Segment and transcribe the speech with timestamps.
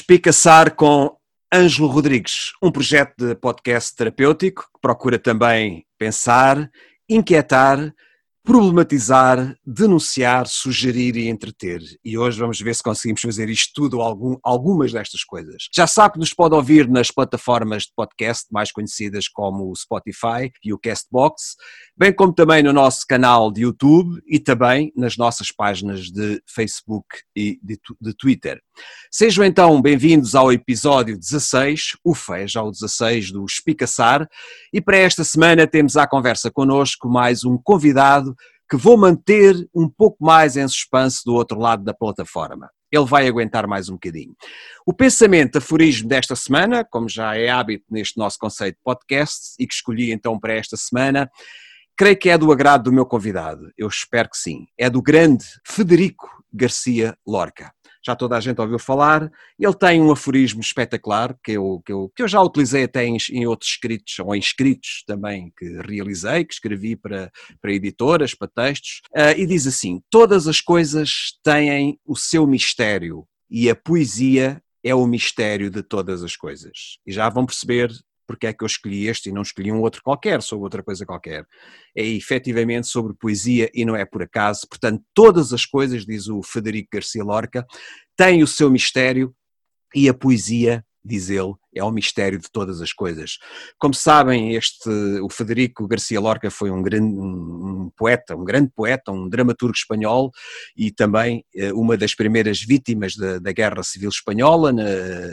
[0.00, 1.16] Espicaçar com
[1.52, 6.70] Ângelo Rodrigues, um projeto de podcast terapêutico que procura também pensar,
[7.08, 7.92] inquietar
[8.48, 11.82] problematizar, denunciar, sugerir e entreter.
[12.02, 15.68] E hoje vamos ver se conseguimos fazer isto tudo, algum, algumas destas coisas.
[15.70, 20.50] Já sabe que nos pode ouvir nas plataformas de podcast mais conhecidas como o Spotify
[20.64, 21.56] e o Castbox,
[21.94, 27.06] bem como também no nosso canal de YouTube e também nas nossas páginas de Facebook
[27.36, 28.62] e de, de Twitter.
[29.10, 34.26] Sejam então bem-vindos ao episódio 16, ufa, é já o 16 do Espicaçar,
[34.72, 38.37] e para esta semana temos à conversa connosco mais um convidado
[38.68, 42.70] que vou manter um pouco mais em suspense do outro lado da plataforma.
[42.90, 44.34] Ele vai aguentar mais um bocadinho.
[44.86, 49.66] O pensamento aforismo desta semana, como já é hábito neste nosso conceito de podcast e
[49.66, 51.30] que escolhi então para esta semana,
[51.96, 53.70] creio que é do agrado do meu convidado.
[53.76, 54.66] Eu espero que sim.
[54.78, 57.72] É do grande Federico Garcia Lorca
[58.04, 59.30] já toda a gente ouviu falar.
[59.58, 63.16] Ele tem um aforismo espetacular que eu, que eu, que eu já utilizei até em,
[63.30, 68.48] em, outros escritos, ou em escritos também que realizei, que escrevi para, para editoras, para
[68.48, 74.62] textos, uh, e diz assim: Todas as coisas têm o seu mistério e a poesia
[74.84, 76.98] é o mistério de todas as coisas.
[77.06, 77.90] E já vão perceber
[78.28, 81.06] porque é que eu escolhi este e não escolhi um outro qualquer, sobre outra coisa
[81.06, 81.46] qualquer.
[81.96, 84.68] É efetivamente sobre poesia e não é por acaso.
[84.68, 87.66] Portanto, todas as coisas, diz o Federico Garcia Lorca,
[88.14, 89.34] têm o seu mistério
[89.94, 93.38] e a poesia diz ele, é o mistério de todas as coisas.
[93.78, 94.88] Como sabem, este,
[95.22, 100.30] o Federico Garcia Lorca foi um grande um, poeta, um grande poeta, um dramaturgo espanhol
[100.76, 104.84] e também eh, uma das primeiras vítimas da, da Guerra Civil Espanhola, na,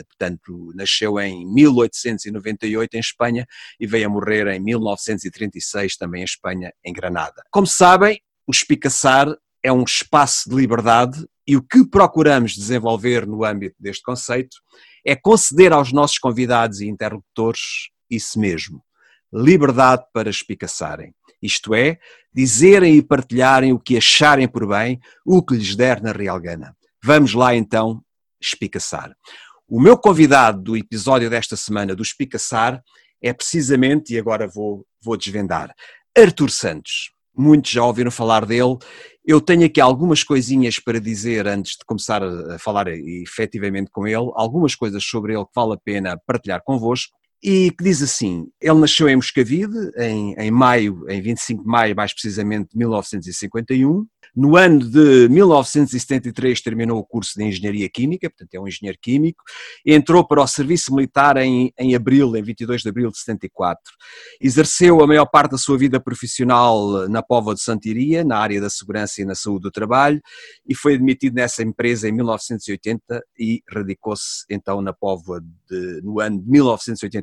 [0.08, 3.46] portanto, nasceu em 1898 em Espanha
[3.78, 7.42] e veio a morrer em 1936 também em Espanha, em Granada.
[7.50, 9.28] Como sabem, o Espicaçar
[9.62, 14.56] é um espaço de liberdade e o que procuramos desenvolver no âmbito deste conceito
[15.06, 18.82] é conceder aos nossos convidados e interlocutores isso mesmo,
[19.32, 21.14] liberdade para espicaçarem.
[21.40, 21.98] Isto é,
[22.34, 26.76] dizerem e partilharem o que acharem por bem, o que lhes der na real gana.
[27.02, 28.02] Vamos lá então
[28.40, 29.14] espicaçar.
[29.68, 32.82] O meu convidado do episódio desta semana do Espicaçar
[33.22, 35.74] é precisamente, e agora vou, vou desvendar,
[36.16, 37.10] Artur Santos.
[37.36, 38.78] Muitos já ouviram falar dele.
[39.24, 44.30] Eu tenho aqui algumas coisinhas para dizer antes de começar a falar efetivamente com ele,
[44.34, 48.78] algumas coisas sobre ele que vale a pena partilhar convosco, e que diz assim: ele
[48.78, 54.54] nasceu em Moscavide, em, em maio, em 25 de maio, mais precisamente de 1951, no
[54.54, 59.42] ano de 1973 terminou o curso de Engenharia Química, portanto é um engenheiro químico,
[59.84, 63.82] entrou para o serviço militar em, em abril, em 22 de abril de 74.
[64.38, 68.68] Exerceu a maior parte da sua vida profissional na Póvoa de Santiria, na área da
[68.68, 70.20] segurança e na saúde do trabalho,
[70.68, 76.42] e foi admitido nessa empresa em 1980 e radicou-se então na Póvoa de, no ano
[76.42, 76.46] de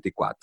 [0.03, 0.37] 1984.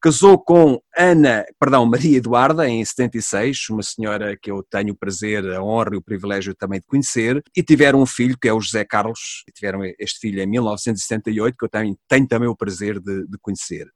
[0.00, 5.44] Casou com Ana, perdão, Maria Eduarda em 76, uma senhora que eu tenho o prazer,
[5.52, 8.60] a honra e o privilégio também de conhecer, e tiveram um filho, que é o
[8.60, 13.26] José Carlos, tiveram este filho em 1978, que eu tenho, tenho também o prazer de,
[13.26, 13.86] de conhecer.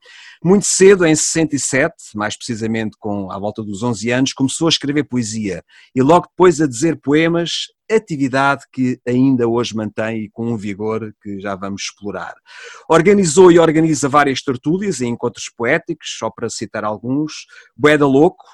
[0.43, 5.05] Muito cedo, em 67, mais precisamente com à volta dos 11 anos, começou a escrever
[5.05, 5.63] poesia,
[5.95, 11.15] e logo depois a dizer poemas atividade que ainda hoje mantém e com um vigor
[11.23, 12.35] que já vamos explorar.
[12.89, 17.47] Organizou e organiza várias tertúlias e encontros poéticos, só para citar alguns,
[17.77, 18.45] Boeda Louco,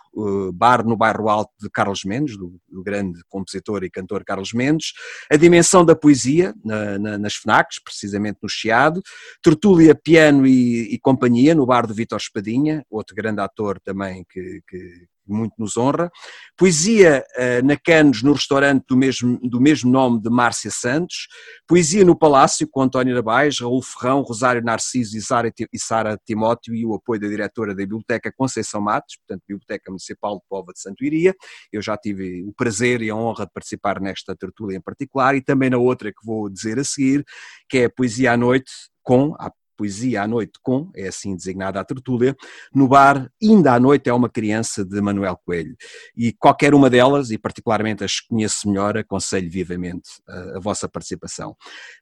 [0.55, 4.93] bar no bairro alto de Carlos Mendes, do, do, grande compositor e cantor Carlos Mendes,
[5.31, 9.03] a dimensão da poesia na, na, nas FNACs, precisamente no Chiado,
[9.43, 14.63] tertúlia piano e, e, companhia no bar do Vítor Espadinha, outro grande ator também que,
[14.67, 16.11] que muito nos honra.
[16.57, 21.29] Poesia uh, na Canos, no restaurante do mesmo, do mesmo nome de Márcia Santos.
[21.67, 26.95] Poesia no Palácio, com António Nabais, Raul Ferrão, Rosário Narciso e Sara Timóteo e o
[26.95, 31.35] apoio da diretora da Biblioteca Conceição Matos, portanto, Biblioteca Municipal de Pova de Santo Iria.
[31.73, 35.43] Eu já tive o prazer e a honra de participar nesta tertúlia em particular e
[35.43, 37.25] também na outra que vou dizer a seguir,
[37.69, 38.73] que é Poesia à Noite,
[39.03, 39.35] com,
[39.77, 42.37] Poesia à Noite com, é assim designada a tertúlia,
[42.75, 45.77] no bar Ainda à Noite é uma criança de Manuel Coelho.
[46.17, 50.89] E qualquer uma delas, e particularmente as que conheço melhor, aconselho vivamente a, a vossa
[50.89, 51.57] participação.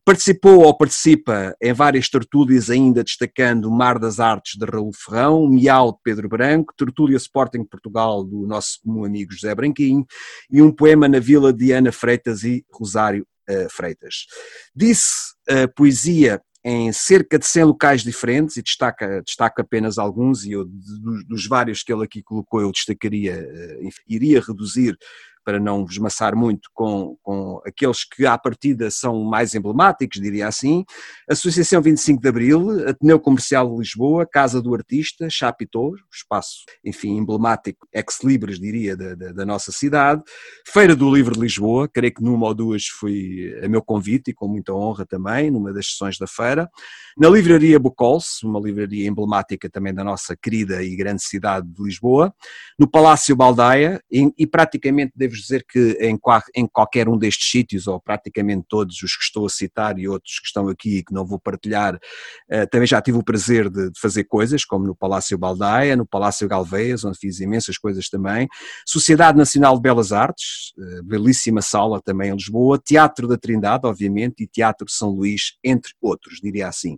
[0.04, 5.48] Participou ou participa em várias tertúlias, ainda destacando o Mar das Artes de Raul Ferrão,
[5.48, 10.06] Miau de Pedro Branco, Tertúlia Sporting Portugal do nosso comum amigo José Branquinho
[10.50, 14.26] e um poema na Vila de Ana Freitas e Rosário uh, Freitas.
[14.74, 20.52] Disse a poesia em cerca de 100 locais diferentes, e destaca, destaca apenas alguns, e
[20.52, 24.96] eu, dos, dos vários que ele aqui colocou, eu destacaria, uh, iria reduzir
[25.44, 30.48] para não vos maçar muito com, com aqueles que à partida são mais emblemáticos, diria
[30.48, 30.84] assim,
[31.28, 37.86] Associação 25 de Abril, Ateneu Comercial de Lisboa, Casa do Artista, Chapitão, espaço, enfim, emblemático,
[37.92, 40.22] ex-libris, diria, da, da, da, nossa cidade,
[40.66, 44.34] Feira do Livro de Lisboa, creio que numa ou duas fui a meu convite e
[44.34, 46.70] com muita honra também, numa das sessões da feira,
[47.16, 52.34] na Livraria Bucols, uma livraria emblemática também da nossa querida e grande cidade de Lisboa,
[52.78, 56.18] no Palácio Baldaia, e, e praticamente devo dizer que em,
[56.54, 60.38] em, qualquer um destes sítios, ou praticamente todos os que estou a citar e outros
[60.40, 63.90] que estão aqui e que não vou partilhar, uh, também já tive o prazer de,
[63.90, 68.48] de, fazer coisas, como no Palácio Baldaia, no Palácio Galveias, onde fiz imensas coisas também,
[68.86, 74.44] Sociedade Nacional de Belas Artes, uh, belíssima sala também em Lisboa, Teatro da Trindade, obviamente,
[74.44, 76.96] e Teatro de São Luís, entre outros, diria assim.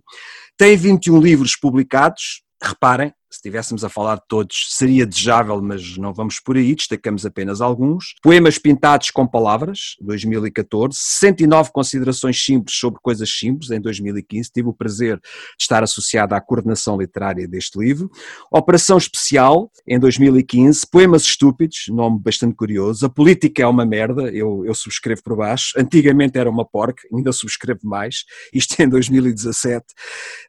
[0.57, 6.11] Tem 21 livros publicados, reparem, se estivéssemos a falar de todos, seria desejável, mas não
[6.11, 8.15] vamos por aí, destacamos apenas alguns.
[8.21, 14.73] Poemas Pintados com Palavras, 2014, 69 considerações simples sobre coisas simples, em 2015, tive o
[14.73, 15.21] prazer de
[15.59, 18.09] estar associado à coordenação literária deste livro.
[18.51, 23.05] Operação Especial, em 2015, Poemas Estúpidos, nome bastante curioso.
[23.05, 25.73] A Política é uma merda, eu, eu subscrevo por baixo.
[25.77, 29.85] Antigamente era uma porca, ainda subscrevo mais, isto em 2017.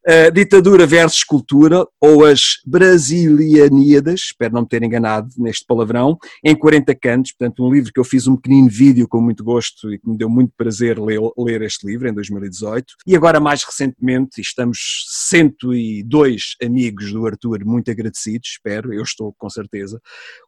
[0.06, 6.54] Uh, Ditadura versus Cultura, ou as Brasilianíadas, espero não me ter enganado neste palavrão, em
[6.54, 9.98] 40 cantos, portanto um livro que eu fiz um pequenino vídeo com muito gosto e
[9.98, 12.94] que me deu muito prazer ler, ler este livro em 2018.
[13.04, 19.50] E agora mais recentemente, estamos 102 amigos do Arthur muito agradecidos, espero, eu estou com
[19.50, 20.00] certeza,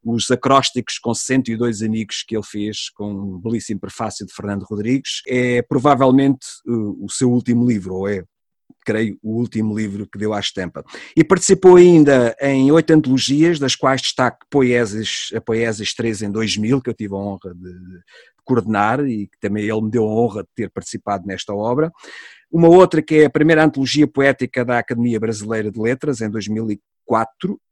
[0.05, 5.21] os acrósticos com 102 amigos que ele fez com um belíssimo prefácio de Fernando Rodrigues,
[5.26, 8.23] é provavelmente o, o seu último livro, ou é
[8.85, 10.85] creio, o último livro que deu à estampa.
[11.17, 16.81] E participou ainda em oito antologias, das quais destaco Poeses, a Poeses 3 em 2000,
[16.81, 18.00] que eu tive a honra de
[18.44, 21.93] coordenar e que também ele me deu a honra de ter participado nesta obra.
[22.50, 26.81] Uma outra que é a primeira antologia poética da Academia Brasileira de Letras, em 2004,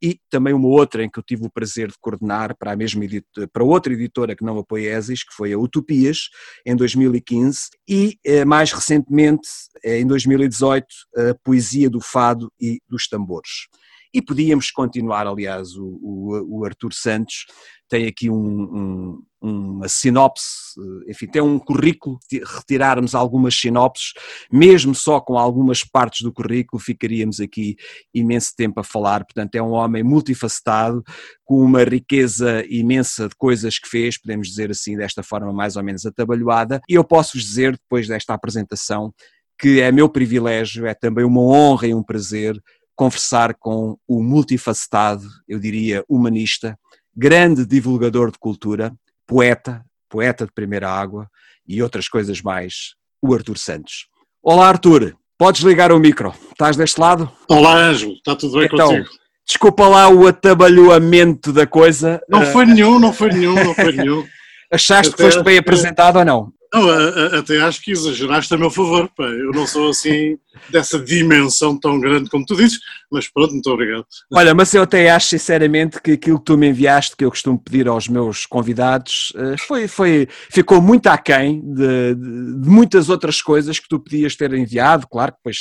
[0.02, 3.04] e também uma outra em que eu tive o prazer de coordenar para a mesma
[3.04, 6.28] editora, para outra editora que não a Poesis, que foi a Utopias,
[6.66, 9.48] em 2015, e eh, mais recentemente,
[9.84, 10.86] eh, em 2018,
[11.16, 13.68] a Poesia do Fado e dos Tambores.
[14.12, 17.46] E podíamos continuar, aliás, o, o, o Artur Santos
[17.88, 20.74] tem aqui um, um, uma sinopse,
[21.06, 22.18] enfim, tem um currículo,
[22.56, 24.12] retirarmos algumas sinopses,
[24.50, 27.76] mesmo só com algumas partes do currículo, ficaríamos aqui
[28.12, 29.24] imenso tempo a falar.
[29.24, 31.02] Portanto, é um homem multifacetado,
[31.44, 35.82] com uma riqueza imensa de coisas que fez, podemos dizer assim, desta forma mais ou
[35.82, 36.80] menos atabalhoada.
[36.88, 39.14] E eu posso-vos dizer, depois desta apresentação,
[39.58, 42.60] que é meu privilégio, é também uma honra e um prazer
[42.94, 46.76] conversar com o multifacetado, eu diria humanista,
[47.16, 48.92] grande divulgador de cultura,
[49.28, 51.28] poeta, poeta de primeira água
[51.68, 54.06] e outras coisas mais, o Arthur Santos.
[54.42, 57.30] Olá Arthur, podes ligar o micro, estás deste lado?
[57.46, 59.08] Olá Ângelo, está tudo bem então, contigo?
[59.46, 62.20] Desculpa lá o atabalhoamento da coisa.
[62.28, 64.26] Não foi nenhum, não foi nenhum, não foi nenhum.
[64.72, 66.52] Achaste Até que foste bem apresentado ou não?
[66.72, 69.08] Não, até acho que exageraste a meu favor.
[69.16, 69.24] Pá.
[69.24, 70.38] Eu não sou assim
[70.70, 72.78] dessa dimensão tão grande como tu dizes,
[73.10, 74.04] mas pronto, muito obrigado.
[74.32, 77.58] Olha, mas eu até acho sinceramente que aquilo que tu me enviaste, que eu costumo
[77.58, 83.40] pedir aos meus convidados, eh, foi, foi, ficou muito aquém de, de, de muitas outras
[83.40, 85.06] coisas que tu podias ter enviado.
[85.08, 85.58] Claro que depois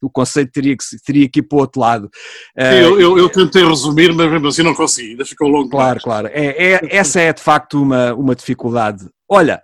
[0.00, 2.10] o conceito teria que, teria que ir para o outro lado.
[2.56, 5.68] Eh, eu, eu, eu tentei resumir, mas mesmo assim não consegui, ainda ficou longo.
[5.68, 6.28] Claro, claro.
[6.28, 9.06] É, é, essa é de facto uma, uma dificuldade.
[9.28, 9.60] Olha,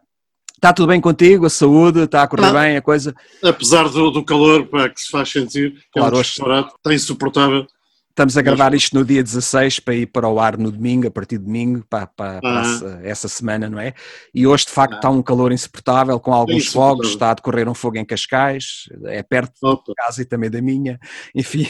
[0.62, 1.44] Está tudo bem contigo?
[1.44, 2.02] A saúde?
[2.02, 3.12] Está a correr bem a coisa?
[3.42, 7.66] Apesar do, do calor pá, que se faz sentir, que claro, é um está insuportável.
[8.10, 11.10] Estamos a gravar isto no dia 16 para ir para o ar no domingo, a
[11.10, 12.62] partir de domingo, para, para, para ah.
[12.62, 13.92] essa, essa, semana, não é?
[14.32, 14.96] E hoje de facto ah.
[14.96, 19.20] está um calor insuportável, com alguns fogos, está a decorrer um fogo em Cascais, é
[19.20, 19.82] perto Opa.
[19.88, 20.96] da casa e também da minha,
[21.34, 21.66] enfim,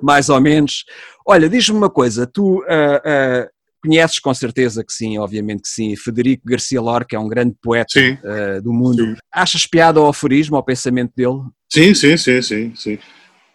[0.00, 0.84] mais ou menos.
[1.26, 5.94] Olha, diz-me uma coisa, tu uh, uh, Conheces com certeza que sim, obviamente que sim.
[5.96, 9.04] Federico Garcia Lorca é um grande poeta uh, do mundo.
[9.04, 9.16] Sim.
[9.32, 11.40] Achas piada ao aforismo, ao pensamento dele?
[11.72, 12.72] Sim, sim, sim, sim.
[12.74, 12.98] sim.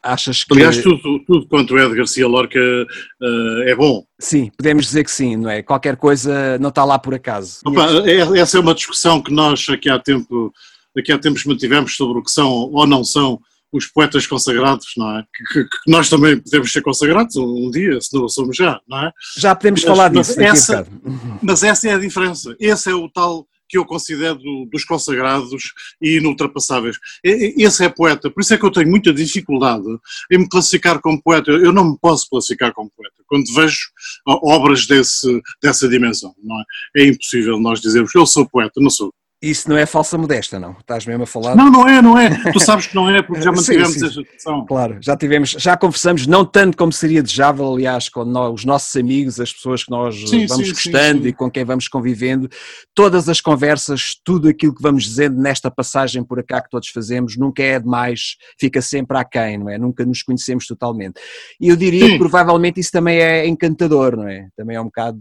[0.02, 0.54] Achas que...
[0.54, 4.04] Aliás, tudo, tudo quanto é de Garcia Lorca uh, é bom.
[4.20, 5.64] Sim, podemos dizer que sim, não é?
[5.64, 7.60] Qualquer coisa não está lá por acaso.
[7.66, 10.52] Opa, é, essa é uma discussão que nós aqui há tempo,
[10.98, 13.40] aqui há tempos mantivemos sobre o que são ou não são
[13.74, 15.24] os poetas consagrados, não é?
[15.36, 18.80] Que, que, que, nós também podemos ser consagrados um, um, dia, se não somos já,
[18.88, 19.12] não é?
[19.38, 20.36] Já podemos mas, falar disso.
[20.38, 20.88] Mas essa,
[21.42, 22.56] mas essa é a diferença.
[22.60, 24.40] Esse é o tal que eu considero
[24.72, 26.98] dos consagrados e inultrapassáveis.
[27.24, 29.88] Esse é poeta, por isso é que eu tenho muita dificuldade
[30.32, 31.50] em me classificar como poeta.
[31.50, 33.80] Eu não me posso classificar como poeta quando vejo
[34.28, 36.36] obras desse, dessa dimensão.
[36.44, 36.64] Não é?
[36.98, 39.12] é impossível nós dizermos eu sou poeta, não sou.
[39.44, 40.72] Isso não é falsa modesta, não?
[40.80, 41.54] Estás mesmo a falar?
[41.54, 42.30] Não, não é, não é.
[42.54, 44.06] Tu sabes que não é, porque já mantivemos sim, sim.
[44.06, 44.66] essa discussão.
[44.66, 48.96] Claro, já tivemos, já conversamos, não tanto como seria desejável, aliás, com nós, os nossos
[48.96, 52.48] amigos, as pessoas que nós sim, vamos gostando e com quem vamos convivendo,
[52.96, 57.36] todas as conversas, tudo aquilo que vamos dizendo nesta passagem por acá que todos fazemos,
[57.36, 59.78] nunca é demais, fica sempre aquém, não é?
[59.78, 61.20] Nunca nos conhecemos totalmente.
[61.60, 64.48] E eu diria que provavelmente isso também é encantador, não é?
[64.56, 65.20] Também é um bocado,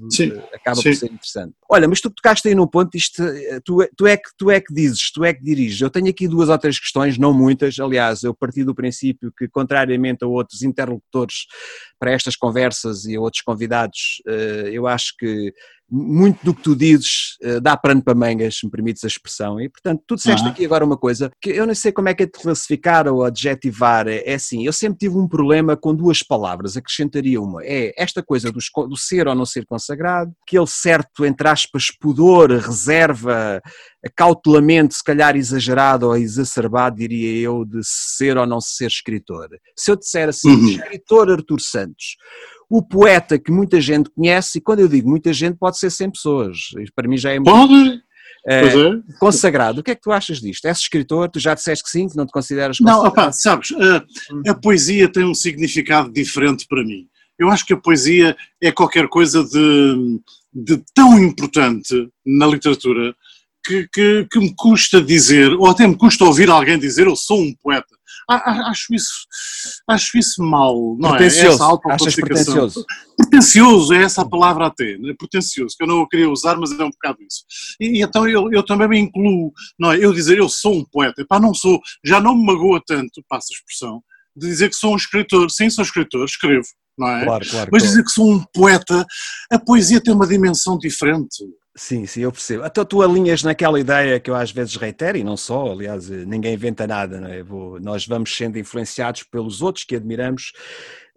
[0.55, 1.55] acaba por ser interessante.
[1.69, 3.21] Olha, mas tu tocaste aí num ponto, isto,
[3.65, 5.81] tu, tu é que tu é que dizes, tu é que diriges.
[5.81, 7.79] Eu tenho aqui duas ou três questões, não muitas.
[7.79, 11.47] Aliás, eu parti do princípio que, contrariamente a outros interlocutores
[11.99, 15.53] para estas conversas e a outros convidados, eh, eu acho que
[15.95, 19.61] muito do que tu dizes uh, dá pano para mangas, se me permites a expressão.
[19.61, 22.23] E, portanto, tu disseste aqui agora uma coisa que eu não sei como é que
[22.23, 24.09] é de classificar ou adjetivar.
[24.09, 27.63] É, é, assim, eu sempre tive um problema com duas palavras, acrescentaria uma.
[27.63, 28.59] É esta coisa do,
[28.89, 33.61] do ser ou não ser consagrado, aquele certo, entre aspas, pudor, reserva,
[34.17, 39.49] cautelamente, se calhar exagerado ou exacerbado, diria eu, de ser ou não ser escritor.
[39.77, 40.69] Se eu disser assim, uhum.
[40.69, 42.17] escritor Artur Santos,
[42.73, 46.11] o poeta que muita gente conhece, e quando eu digo muita gente, pode ser 100
[46.11, 46.59] pessoas,
[46.97, 47.51] para mim já é muito.
[47.51, 48.01] Pode!
[48.49, 48.73] É, é.
[49.21, 50.65] Consagrado, o que é que tu achas disto?
[50.65, 52.81] És escritor, tu já disseste que sim, que não te consideras?
[52.81, 57.07] Não, opa, sabes, a, a poesia tem um significado diferente para mim.
[57.39, 60.21] Eu acho que a poesia é qualquer coisa de,
[60.53, 63.15] de tão importante na literatura
[63.65, 67.39] que, que, que, me custa dizer, ou até me custa ouvir alguém dizer eu sou
[67.39, 67.95] um poeta.
[68.29, 69.27] Acho isso,
[69.89, 71.19] acho isso mal, não é?
[71.27, 72.85] Essa pretencioso.
[73.17, 75.15] Pretencioso, é essa a palavra até, né?
[75.19, 77.45] pretencioso, que eu não queria usar, mas é um bocado isso.
[77.81, 79.99] E, e então eu, eu também me incluo, não é?
[80.03, 83.49] Eu dizer eu sou um poeta, pá, não sou, já não me magoa tanto, passa
[83.51, 84.03] a expressão,
[84.37, 85.51] de dizer que sou um escritor.
[85.51, 86.67] Sim, sou escritor, escrevo,
[86.99, 87.25] não é?
[87.25, 87.93] Claro, claro, mas claro.
[87.93, 89.07] dizer que sou um poeta,
[89.51, 91.45] a poesia tem uma dimensão diferente.
[91.75, 92.67] Sim, sim, eu percebo.
[92.67, 96.53] Então tu alinhas naquela ideia que eu às vezes reitero, e não só, aliás, ninguém
[96.53, 97.43] inventa nada, não é?
[97.43, 100.53] Vou, nós vamos sendo influenciados pelos outros que admiramos.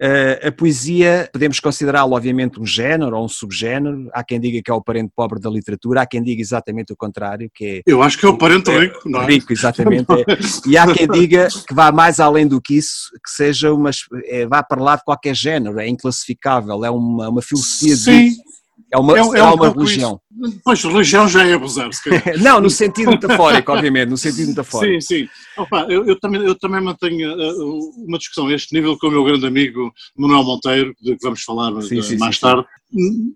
[0.02, 4.70] Uh, a poesia, podemos considerá-la obviamente um género ou um subgénero, há quem diga que
[4.70, 7.82] é o parente pobre da literatura, há quem diga exatamente o contrário, que é...
[7.86, 9.26] Eu acho que é o parente é, rico, não é?
[9.26, 10.12] Rico, exatamente.
[10.12, 10.26] É.
[10.68, 13.90] E há quem diga que vá mais além do que isso, que seja uma...
[14.26, 18.30] É, vá para lá de qualquer género, é inclassificável, é uma, uma filosofia Sim.
[18.30, 18.36] de
[18.92, 20.22] é uma, é, é uma religião.
[20.44, 20.62] Isso.
[20.64, 22.24] Pois, religião já é abusar, se calhar.
[22.40, 25.02] não, no sentido metafórico, obviamente, no sentido metafórico.
[25.02, 25.30] Sim, sim.
[25.58, 29.12] Opa, eu, eu, também, eu também mantenho uh, uma discussão a este nível com o
[29.12, 32.66] meu grande amigo Manuel Monteiro, de que vamos falar sim, sim, mais sim, tarde,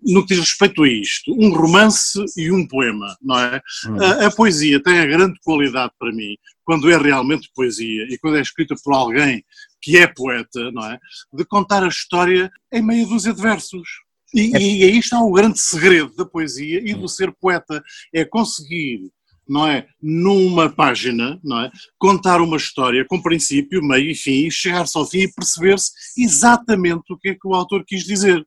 [0.04, 1.32] no que diz respeito a isto.
[1.32, 3.60] Um romance e um poema, não é?
[3.86, 3.96] Hum.
[4.00, 8.36] A, a poesia tem a grande qualidade para mim, quando é realmente poesia e quando
[8.36, 9.42] é escrita por alguém
[9.82, 10.98] que é poeta, não é?
[11.32, 13.88] De contar a história em meia dúzia de versos.
[14.34, 14.60] E, é.
[14.60, 17.82] e aí está o grande segredo da poesia e do ser poeta,
[18.12, 19.10] é conseguir,
[19.48, 24.50] não é, numa página, não é, contar uma história com princípio, meio e fim, e
[24.50, 28.46] chegar-se ao fim e perceber-se exatamente o que é que o autor quis dizer.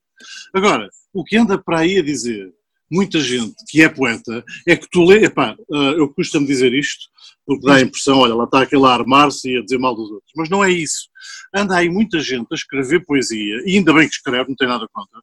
[0.54, 2.54] Agora, o que anda para aí a dizer
[2.94, 7.06] muita gente que é poeta é que tu lê, epá, eh, eu custa-me dizer isto,
[7.46, 10.10] porque dá a impressão, olha, lá está aquele a armar-se e a dizer mal dos
[10.10, 11.12] outros, mas não é isso
[11.54, 14.88] anda aí muita gente a escrever poesia, e ainda bem que escreve, não tem nada
[14.92, 15.20] contra,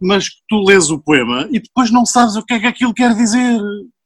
[0.00, 3.14] mas tu lês o poema e depois não sabes o que é que aquilo quer
[3.14, 3.58] dizer.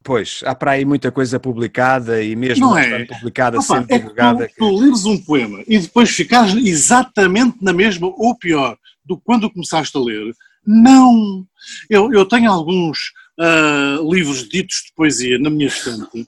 [0.02, 3.06] Pois, há para aí muita coisa publicada e mesmo não é.
[3.06, 4.46] publicada, Opa, sendo é divulgada.
[4.46, 9.16] Que tu, tu leres um poema e depois ficares exatamente na mesma, ou pior, do
[9.16, 10.32] que quando começaste a ler,
[10.66, 11.46] não!
[11.88, 16.26] Eu, eu tenho alguns uh, livros ditos de poesia na minha estante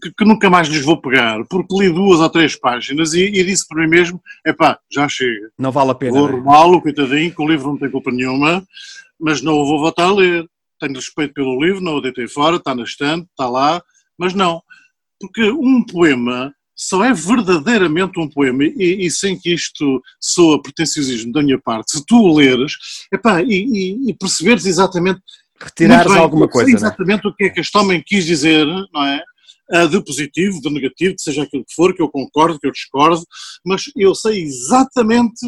[0.00, 3.44] que, que, nunca mais lhes vou pegar, porque li duas ou três páginas e, e
[3.44, 5.50] disse para mim mesmo: é pá, já chega.
[5.58, 6.12] Não vale a pena.
[6.12, 6.34] Vou né?
[6.34, 8.66] arrumá-lo, coitadinho, que o livro não tem culpa nenhuma,
[9.18, 10.48] mas não o vou voltar a ler.
[10.80, 13.82] Tenho respeito pelo livro, não o deitei fora, está na estante, está lá,
[14.18, 14.62] mas não.
[15.20, 21.32] Porque um poema só é verdadeiramente um poema, e, e, sem que isto soa pretenciosismo
[21.32, 22.74] da minha parte, se tu o leres
[23.12, 25.20] epá, e, e, e perceberes exatamente.
[25.60, 26.70] Retirares bem, alguma coisa.
[26.70, 26.74] É?
[26.74, 27.30] Exatamente né?
[27.30, 29.22] o que é que este homem quis dizer, não é?
[29.88, 33.24] de positivo, de negativo, de seja aquilo que for, que eu concordo, que eu discordo,
[33.64, 35.40] mas eu sei exatamente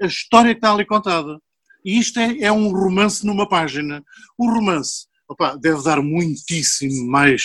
[0.00, 1.38] a história que está ali contada.
[1.84, 4.02] E isto é, é um romance numa página.
[4.38, 7.42] O romance opa, deve dar muitíssimo mais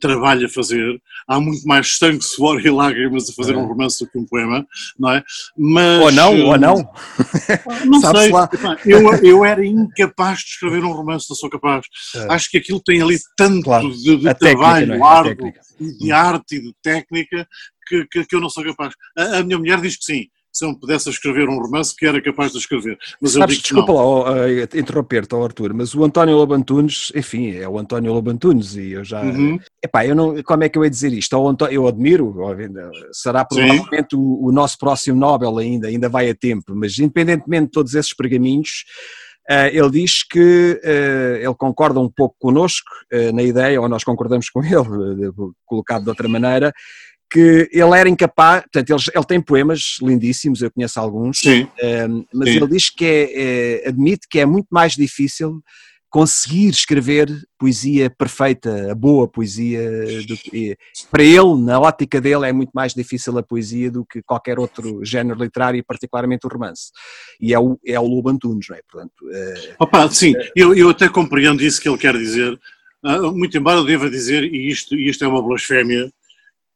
[0.00, 3.56] trabalho a fazer, há muito mais sangue, suor e lágrimas a fazer é.
[3.56, 4.66] um romance do que um poema,
[4.98, 5.22] não é?
[5.56, 6.92] Mas, ou não, ou não.
[7.86, 8.32] Não sei,
[8.86, 11.86] eu, eu era incapaz de escrever um romance, não sou capaz.
[12.14, 12.32] É.
[12.32, 13.90] Acho que aquilo tem ali tanto claro.
[13.90, 15.08] de, de trabalho, técnica, é?
[15.08, 15.52] árduo,
[15.98, 17.48] de arte e de técnica,
[17.86, 18.94] que, que, que, eu não sou capaz.
[19.16, 22.20] A, a minha mulher diz que sim, se eu pudesse escrever um romance que era
[22.20, 22.98] capaz de escrever.
[23.20, 27.12] Mas Sabes, eu digo desculpa lá, oh, uh, interromper-te, oh, Arthur, mas o António Lobantunes,
[27.14, 29.22] enfim, é o António Lobantunes e eu já...
[29.22, 29.58] Uhum.
[29.82, 31.36] Epá, eu não, como é que eu ia dizer isto?
[31.70, 32.34] Eu admiro,
[33.12, 37.72] será provavelmente o, o, nosso próximo Nobel ainda, ainda vai a tempo, mas independentemente de
[37.72, 38.84] todos esses pergaminhos,
[39.50, 42.88] Uh, ele diz que uh, ele concorda um pouco connosco
[43.34, 45.32] na ideia, ou nós concordamos com ele,
[45.66, 46.72] colocado de outra maneira,
[47.30, 51.68] que ele era incapaz, portanto, ele, ele tem poemas lindíssimos, eu conheço alguns, Sim.
[52.08, 52.56] Um, mas Sim.
[52.56, 55.62] ele diz que é, é, admite que é muito mais difícil
[56.10, 59.80] conseguir escrever poesia perfeita, a boa poesia,
[60.42, 60.76] que,
[61.08, 65.04] para ele, na ótica dele, é muito mais difícil a poesia do que qualquer outro
[65.04, 66.90] género literário, e particularmente o romance.
[67.40, 68.80] E é o, é o Lobo Antunes, não é?
[68.90, 72.58] Portanto, uh, Opa, sim, eu, eu até compreendo isso que ele quer dizer,
[73.04, 76.10] uh, muito embora eu deva dizer, e isto, e isto é uma blasfémia,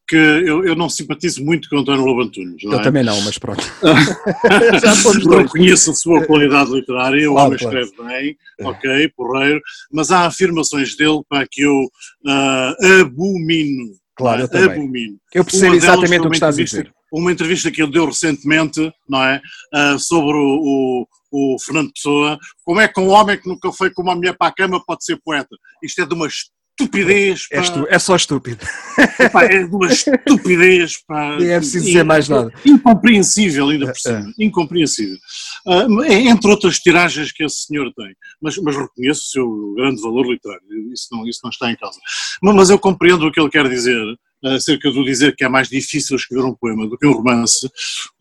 [0.07, 2.61] que eu, eu, não simpatizo muito com António Lobo Antunes.
[2.63, 2.83] Eu é?
[2.83, 3.63] também não, mas pronto.
[5.25, 7.79] não conheço a sua qualidade literária, o claro, homem claro.
[7.79, 13.93] escreve bem, ok, porreiro, mas há afirmações dele para que eu uh, abomino.
[14.15, 14.77] Claro, eu também.
[14.77, 15.17] Abomino.
[15.33, 16.93] Eu percebo exatamente o que estás a dizer.
[17.11, 19.41] Uma entrevista que ele deu recentemente, não é,
[19.73, 23.89] uh, sobre o, o, o Fernando Pessoa, como é que um homem que nunca foi
[23.89, 25.55] com uma mulher para a cama pode ser poeta?
[25.83, 26.27] Isto é de uma
[26.79, 27.47] estupidez.
[27.47, 27.57] Pá.
[27.57, 28.65] É, é só estúpido.
[29.19, 30.97] Epá, é de uma estupidez.
[31.07, 31.37] Pá.
[31.45, 32.51] É preciso dizer mais nada.
[32.65, 34.33] Incompreensível, ainda por cima.
[34.37, 34.45] É.
[34.45, 35.17] Incompreensível.
[35.65, 38.13] Uh, entre outras tiragens que esse senhor tem.
[38.41, 40.61] Mas, mas reconheço o seu grande valor literário.
[40.91, 41.99] Isso não, isso não está em causa.
[42.41, 44.03] Mas, mas eu compreendo o que ele quer dizer
[44.43, 47.67] acerca de dizer que é mais difícil escrever um poema do que um romance,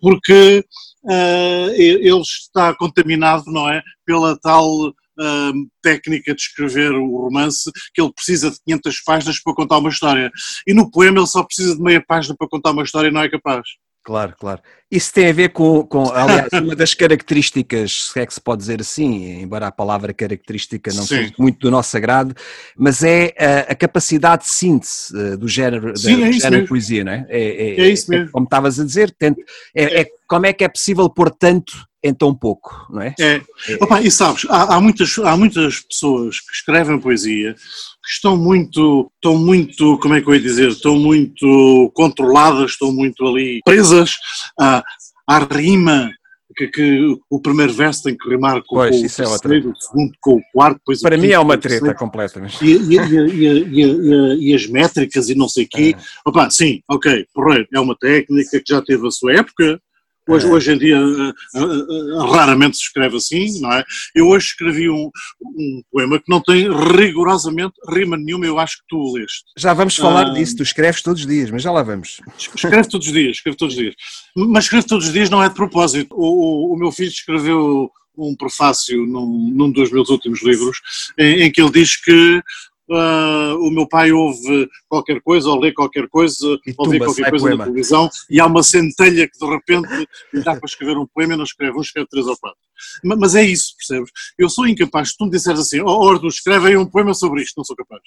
[0.00, 0.64] porque
[1.04, 5.52] uh, ele está contaminado, não é, pela tal uh,
[5.82, 10.30] técnica de escrever o romance que ele precisa de 500 páginas para contar uma história.
[10.66, 13.22] E no poema ele só precisa de meia página para contar uma história e não
[13.22, 13.62] é capaz.
[14.04, 14.60] Claro, claro.
[14.90, 18.60] Isso tem a ver com, com aliás, uma das características, se é que se pode
[18.60, 22.34] dizer assim, embora a palavra característica não seja muito do nosso agrado,
[22.76, 26.68] mas é a, a capacidade de síntese uh, do género, Sim, da, é género de
[26.68, 27.26] poesia, não é?
[27.30, 28.30] É, é, é isso mesmo.
[28.30, 29.42] como estavas a dizer, tente,
[29.74, 31.72] é, é, como é que é possível pôr tanto
[32.04, 33.14] em tão pouco, não é?
[33.18, 33.40] É.
[33.68, 33.74] é.
[33.80, 39.10] Opa, e sabes, há, há, muitas, há muitas pessoas que escrevem poesia que estão muito,
[39.14, 44.16] estão muito, como é que eu ia dizer, estão muito controladas, estão muito ali presas
[44.60, 44.84] à,
[45.26, 46.10] à rima,
[46.54, 49.72] que, que, o primeiro verso tem que rimar com, pois, com o é terceiro, é
[49.72, 50.76] o segundo com o quarto.
[50.78, 52.62] Depois Para mim é uma treta completamente.
[52.62, 55.96] E, e, e, e, as métricas e não sei o quê.
[55.96, 56.28] É.
[56.28, 59.80] Opa, sim, ok, porreiro, é uma técnica que já teve a sua época,
[60.28, 60.50] Hoje, é.
[60.50, 63.84] hoje em dia uh, uh, uh, raramente se escreve assim, não é?
[64.14, 65.10] Eu hoje escrevi um,
[65.42, 69.44] um, poema que não tem rigorosamente rima nenhuma, eu acho que tu o leste.
[69.56, 72.20] Já vamos falar disso, tu escreves todos os dias, mas já lá vamos.
[72.38, 73.94] Escreve todos os dias, escreve todos os dias.
[74.34, 76.14] Mas escreve todos os dias não é de propósito.
[76.16, 80.78] O, o, o meu filho escreveu um prefácio num, num dos meus últimos livros,
[81.18, 82.42] em, em que ele diz que
[82.90, 87.46] Uh, o meu pai ouve qualquer coisa, ou lê qualquer coisa, ou vê qualquer coisa
[87.46, 87.56] poema.
[87.56, 90.08] na televisão, e há uma centelha que de repente
[90.44, 92.58] dá para escrever um poema e não escreve um, escreve três ou quatro.
[93.02, 94.10] Mas, mas é isso, percebes?
[94.38, 97.42] Eu sou incapaz, se tu me disseres assim, oh, Ordo, escreve aí um poema sobre
[97.42, 98.02] isto, não sou capaz.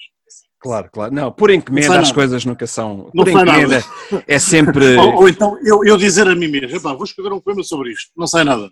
[0.60, 1.14] Claro, claro.
[1.14, 3.10] Não, por encomenda as coisas nunca são.
[3.14, 4.24] Não por encomenda nada.
[4.26, 4.94] é sempre.
[4.98, 8.10] ou, ou, então eu, eu dizer a mim mesmo, vou escrever um poema sobre isto,
[8.16, 8.68] não sai nada.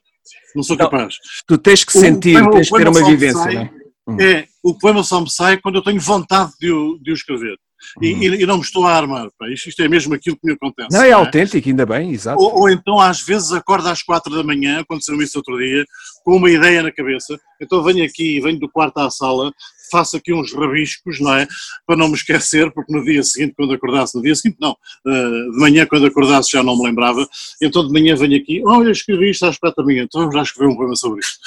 [0.55, 1.16] Não sou capaz.
[1.47, 3.71] tu tens que sentir, o, tens que ter uma vivência, sai, não é?
[4.07, 4.21] Hum.
[4.21, 7.57] É, o poema só me sai quando eu tenho vontade de o, de o escrever.
[8.01, 8.23] E, hum.
[8.23, 9.29] e, e, não me estou a armar.
[9.38, 9.49] Pá.
[9.49, 10.88] Isto, isto, é mesmo aquilo que me acontece.
[10.90, 11.12] Não, é, não é?
[11.12, 12.40] autêntico, ainda bem, exato.
[12.40, 15.85] Ou, ou, então, às vezes, acordo às quatro da manhã, aconteceu isso outro dia,
[16.25, 17.38] com uma ideia na cabeça.
[17.61, 19.53] Então venho aqui, venho do quarto à sala,
[19.90, 21.47] faço aqui uns rabiscos, não é?
[21.87, 25.53] Para não me esquecer, porque no dia seguinte, quando acordasse, no dia seguinte, não, uh,
[25.53, 27.27] de manhã, quando acordasse, já não me lembrava.
[27.62, 30.42] Então de manhã venho aqui, olha, escrevi isto às quatro da manhã, então vamos já
[30.42, 31.38] escrever um poema sobre isto.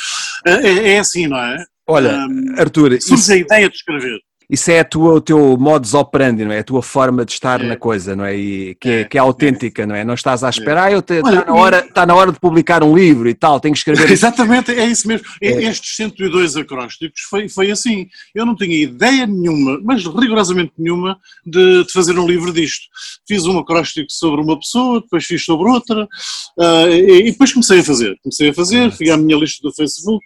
[0.47, 1.63] Uh, é, é assim, não é?
[1.89, 3.01] Olha, um, Arthur.
[3.01, 4.19] Surge isso, a ideia de escrever.
[4.49, 6.59] Isso é tua, o teu modus operandi, não é?
[6.59, 7.67] A tua forma de estar é.
[7.67, 8.35] na coisa, não é?
[8.35, 10.03] E que é, que é autêntica, não é?
[10.03, 13.29] Não estás à espera, ah, está na, hora, está na hora de publicar um livro
[13.29, 14.09] e tal, tenho que escrever.
[14.09, 15.27] Exatamente, é isso mesmo.
[15.39, 15.49] É.
[15.65, 18.07] Estes 102 acrósticos foi, foi assim.
[18.33, 22.87] Eu não tinha ideia nenhuma, mas rigorosamente nenhuma, de, de fazer um livro disto.
[23.27, 27.81] Fiz um acróstico sobre uma pessoa, depois fiz sobre outra, uh, e, e, depois comecei
[27.81, 28.17] a fazer.
[28.23, 30.25] Comecei a fazer, fui à minha lista do Facebook,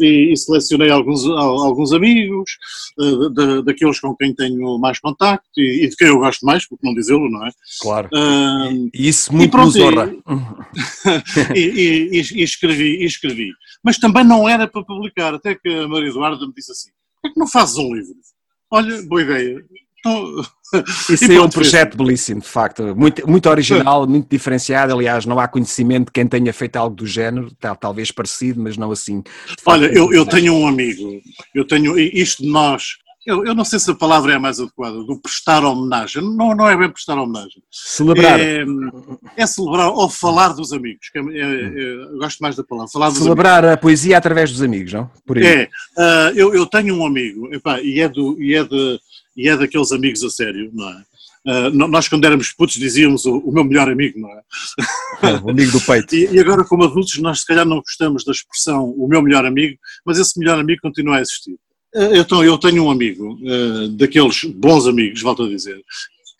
[0.00, 2.58] e, e selecionei alguns, alguns amigos,
[2.98, 6.66] uh, de, daqueles com quem tenho mais contacto e, e, de quem eu gosto mais,
[6.66, 7.50] porque não dizê-lo, não é?
[7.80, 8.08] Claro.
[8.12, 10.14] Uh, e isso muito pronto, nos honra.
[11.54, 13.50] E, e, escrevi, e escrevi.
[13.82, 16.90] Mas também não era para publicar, até que a Maria Eduarda me disse assim,
[17.22, 18.14] por que não fazes um livro?
[18.70, 19.64] Olha, boa ideia.
[21.08, 24.92] Isso é um projeto belíssimo, de facto, muito, muito original, muito diferenciado.
[24.92, 28.90] Aliás, não há conhecimento de quem tenha feito algo do género, talvez parecido, mas não
[28.90, 29.22] assim.
[29.64, 31.20] Olha, eu, eu tenho um amigo,
[31.54, 34.60] eu tenho isto de nós, eu, eu, não sei se a palavra é a mais
[34.60, 36.22] adequada, do prestar homenagem.
[36.22, 37.62] Não, não é bem prestar homenagem.
[37.70, 38.38] Celebrar.
[38.38, 38.64] É,
[39.34, 41.08] é celebrar ou falar dos amigos.
[41.14, 42.92] É, é, é, eu gosto mais da palavra.
[42.92, 43.74] Falar celebrar amigos.
[43.74, 45.10] a poesia através dos amigos, não?
[45.26, 45.46] Por aí.
[45.46, 45.68] É.
[45.96, 49.00] Uh, eu, eu tenho um amigo, epá, e, é do, e, é de,
[49.36, 51.02] e é daqueles amigos a sério, não é?
[51.46, 54.42] Uh, nós, quando éramos putos, dizíamos o, o meu melhor amigo, não é?
[55.22, 56.14] é o amigo do peito.
[56.16, 59.44] e, e, agora, como adultos, nós se calhar não gostamos da expressão o meu melhor
[59.44, 61.56] amigo, mas esse melhor amigo continua a existir.
[61.94, 65.80] Então, eu tenho um amigo, uh, daqueles bons amigos, volto a dizer,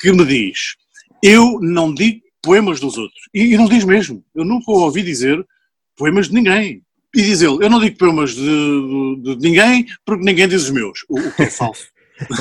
[0.00, 0.74] que me diz:
[1.22, 3.20] Eu não digo poemas dos outros.
[3.32, 4.24] E, e não diz mesmo.
[4.34, 5.44] Eu nunca ouvi dizer
[5.96, 6.82] poemas de ninguém.
[7.14, 8.42] E diz ele: Eu não digo poemas de,
[9.22, 11.04] de, de ninguém porque ninguém diz os meus.
[11.08, 11.86] O, o que é falso.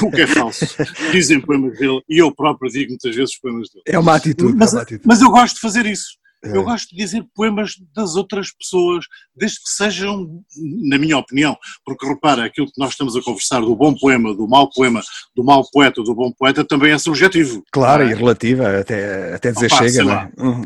[0.02, 0.66] O que é falso.
[1.12, 3.84] Dizem poemas dele e eu próprio digo muitas vezes poemas dele.
[3.88, 4.56] É uma atitude.
[4.56, 5.08] Mas, é uma atitude.
[5.08, 6.24] mas eu gosto de fazer isso.
[6.46, 6.58] É.
[6.58, 10.44] Eu gosto de dizer poemas das outras pessoas, desde que sejam,
[10.90, 14.46] na minha opinião, porque repara, aquilo que nós estamos a conversar do bom poema, do
[14.46, 15.02] mau poema,
[15.34, 17.64] do mau poeta, do bom poeta, também é subjetivo.
[17.72, 18.12] Claro, é?
[18.12, 20.32] e relativa, até, até dizer Opa, chega, não é?
[20.38, 20.64] Uhum.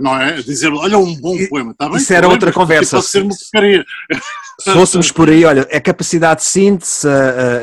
[0.00, 0.42] Não é?
[0.42, 1.98] Dizer, olha, um bom poema, está bem?
[1.98, 2.96] Isso era outra conversa.
[2.96, 3.84] Pode ser uma porcaria.
[4.60, 7.06] Se fôssemos por aí, olha, a capacidade de síntese,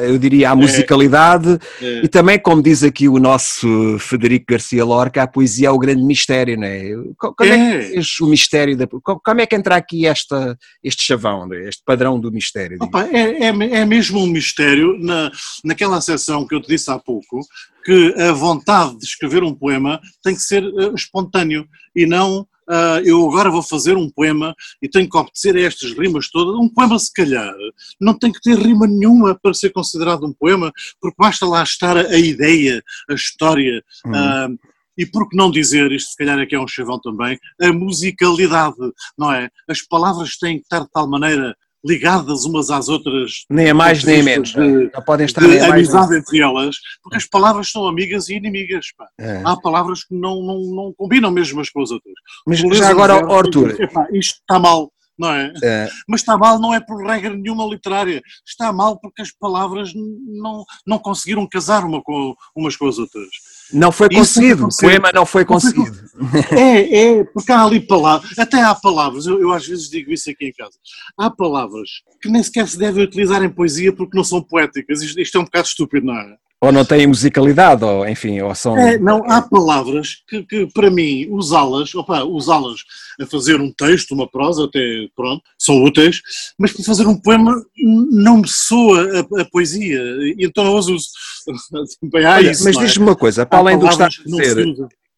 [0.08, 0.56] eu diria a é.
[0.56, 2.02] musicalidade, é, é.
[2.04, 6.02] e também, como diz aqui o nosso Federico Garcia Lorca, a poesia é o grande
[6.02, 6.92] mistério, não é?
[7.18, 11.48] Como é, que é o mistério, da, como é que entra aqui esta, este chavão,
[11.54, 12.78] este padrão do mistério?
[12.82, 15.32] Opa, é, é, é mesmo um mistério, na,
[15.64, 17.42] naquela sessão que eu te disse há pouco,
[17.86, 23.00] que a vontade de escrever um poema tem que ser uh, espontâneo e não uh,
[23.04, 26.56] eu agora vou fazer um poema e tenho que obedecer a estas rimas todas.
[26.56, 27.54] Um poema, se calhar,
[28.00, 31.98] não tem que ter rima nenhuma para ser considerado um poema, porque basta lá estar
[31.98, 33.84] a, ideia, a história.
[34.06, 34.58] Uh,
[34.98, 38.76] e por que não dizer, isto se calhar que é um chavão também, a musicalidade,
[39.18, 39.50] não é?
[39.68, 43.46] As palavras têm que estar de tal maneira ligadas umas às outras.
[43.50, 44.52] Nem a mais nem a menos.
[44.52, 46.22] De, não podem estar de amizade mais...
[46.22, 48.86] entre elas, porque as palavras são amigas e inimigas.
[49.20, 49.42] É.
[49.46, 52.14] Há palavras que não, não, não combinam mesmo umas com as outras.
[52.46, 53.76] Mas já agora, Arthur.
[54.12, 55.52] isto está mal não é?
[55.64, 55.90] é?
[56.08, 60.64] Mas está mal não é por regra nenhuma literária, está mal porque as palavras não,
[60.86, 63.28] não conseguiram casar uma com, umas com as outras.
[63.74, 66.08] Não foi conseguido, o poema não foi conseguido.
[66.52, 70.30] É, é, porque há ali palavras, até há palavras, eu, eu, às vezes digo isso
[70.30, 70.78] aqui em casa,
[71.16, 75.20] há palavras que nem sequer se devem utilizar em poesia porque não são poéticas, isto,
[75.20, 76.36] isto é um bocado estúpido, não é?
[76.60, 78.76] Ou não têm musicalidade, ou enfim, ou são.
[78.76, 82.80] É, não, há palavras que, que para mim, usá-las, opa, usá-las
[83.22, 86.20] a fazer um texto, uma prosa, até pronto, são úteis,
[86.58, 87.64] mas para fazer um poema
[88.12, 91.08] não me soa a, a poesia, e então não as uso.
[92.02, 92.80] Bem, Olha, isso, mas é?
[92.80, 94.66] diz-me uma coisa, para além do que está a dizer,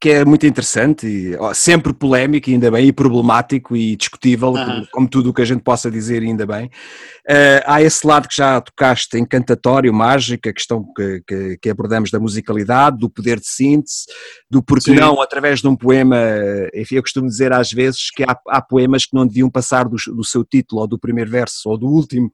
[0.02, 4.88] que é muito interessante e ó, sempre polémico, ainda bem, e problemático e discutível, como,
[4.92, 6.68] como, tudo o que a gente possa dizer, ainda bem.
[7.30, 12.12] Uh, há esse lado que já tocaste, encantatório, mágico, a questão que, que, que, abordamos
[12.12, 14.06] da musicalidade, do poder de síntese,
[14.50, 15.00] do porquê Sim.
[15.00, 16.18] não, através de um poema,
[16.74, 19.96] enfim, eu costumo dizer às vezes que há, há poemas que não deviam passar do,
[20.16, 22.32] do, seu título, ou do primeiro verso, ou do último,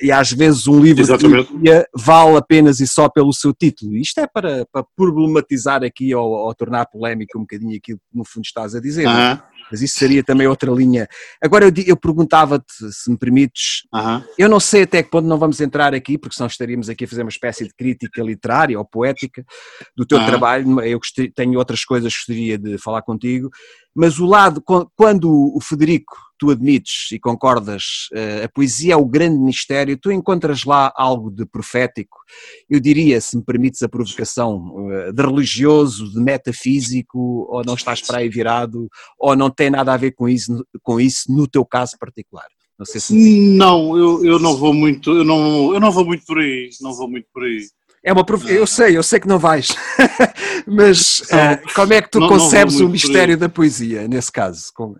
[0.00, 1.56] e às vezes um livro Exatamente.
[1.56, 3.96] de vale apenas e só pelo seu título.
[3.96, 8.24] Isto é para, para problematizar aqui, ou, ou tornar polémico um bocadinho aquilo que no
[8.24, 9.06] fundo estás a dizer.
[9.06, 11.08] -huh mas isso seria também outra linha.
[11.42, 13.82] Agora eu, eu perguntava-te, se me permites,
[14.38, 17.08] eu não sei até que ponto não vamos entrar aqui, porque senão estaríamos aqui a
[17.08, 19.44] fazer uma espécie de crítica literária ou poética
[19.96, 20.98] do teu trabalho, eu
[21.34, 23.50] tenho outras coisas que gostaria de falar contigo,
[23.98, 24.62] mas o lado,
[24.94, 27.82] quando o Federico, tu admites e concordas,
[28.12, 32.16] eh, a poesia é o grande mistério, tu encontras lá algo de profético,
[32.70, 38.00] eu diria, se me permites a provocação, eh, de religioso, de metafísico, ou não estás
[38.00, 41.64] para aí virado, ou não tem nada a ver com isso, com isso no teu
[41.64, 42.46] caso particular?
[42.78, 43.12] Não, sei se...
[43.12, 46.94] não eu, eu não vou muito, eu não, eu não vou muito por aí, não
[46.94, 47.66] vou muito por aí.
[48.02, 48.48] É uma prof...
[48.48, 49.68] Eu sei, eu sei que não vais,
[50.66, 54.72] mas uh, como é que tu não, concebes não o mistério da poesia, nesse caso?
[54.74, 54.94] Com...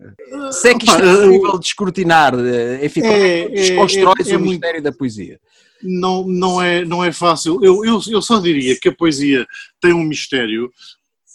[0.50, 4.32] Sei que isto é possível de escrutinar, eh, enfim, como é, é que desconstróis é,
[4.32, 4.84] é, o mistério muito...
[4.84, 5.40] da poesia?
[5.82, 7.64] Não, não, é, não é fácil.
[7.64, 9.46] Eu, eu, eu só diria que a poesia
[9.80, 10.70] tem um mistério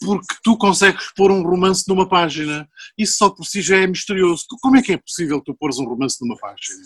[0.04, 2.68] porque tu consegues pôr um romance numa página.
[2.98, 4.46] Isso só por si já é misterioso.
[4.62, 6.78] Como é que é possível tu pôres um romance numa página?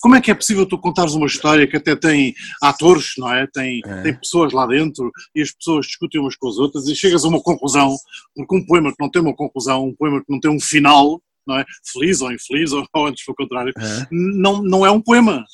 [0.00, 3.46] Como é que é possível tu contares uma história que até tem atores, não é?
[3.46, 4.02] Tem, é.
[4.02, 7.28] tem pessoas lá dentro e as pessoas discutem umas com as outras e chegas a
[7.28, 7.96] uma conclusão,
[8.34, 11.20] porque um poema que não tem uma conclusão, um poema que não tem um final,
[11.46, 11.64] não é?
[11.92, 14.06] Feliz ou infeliz, ou, ou antes foi o contrário, é.
[14.10, 15.44] não, não é um poema.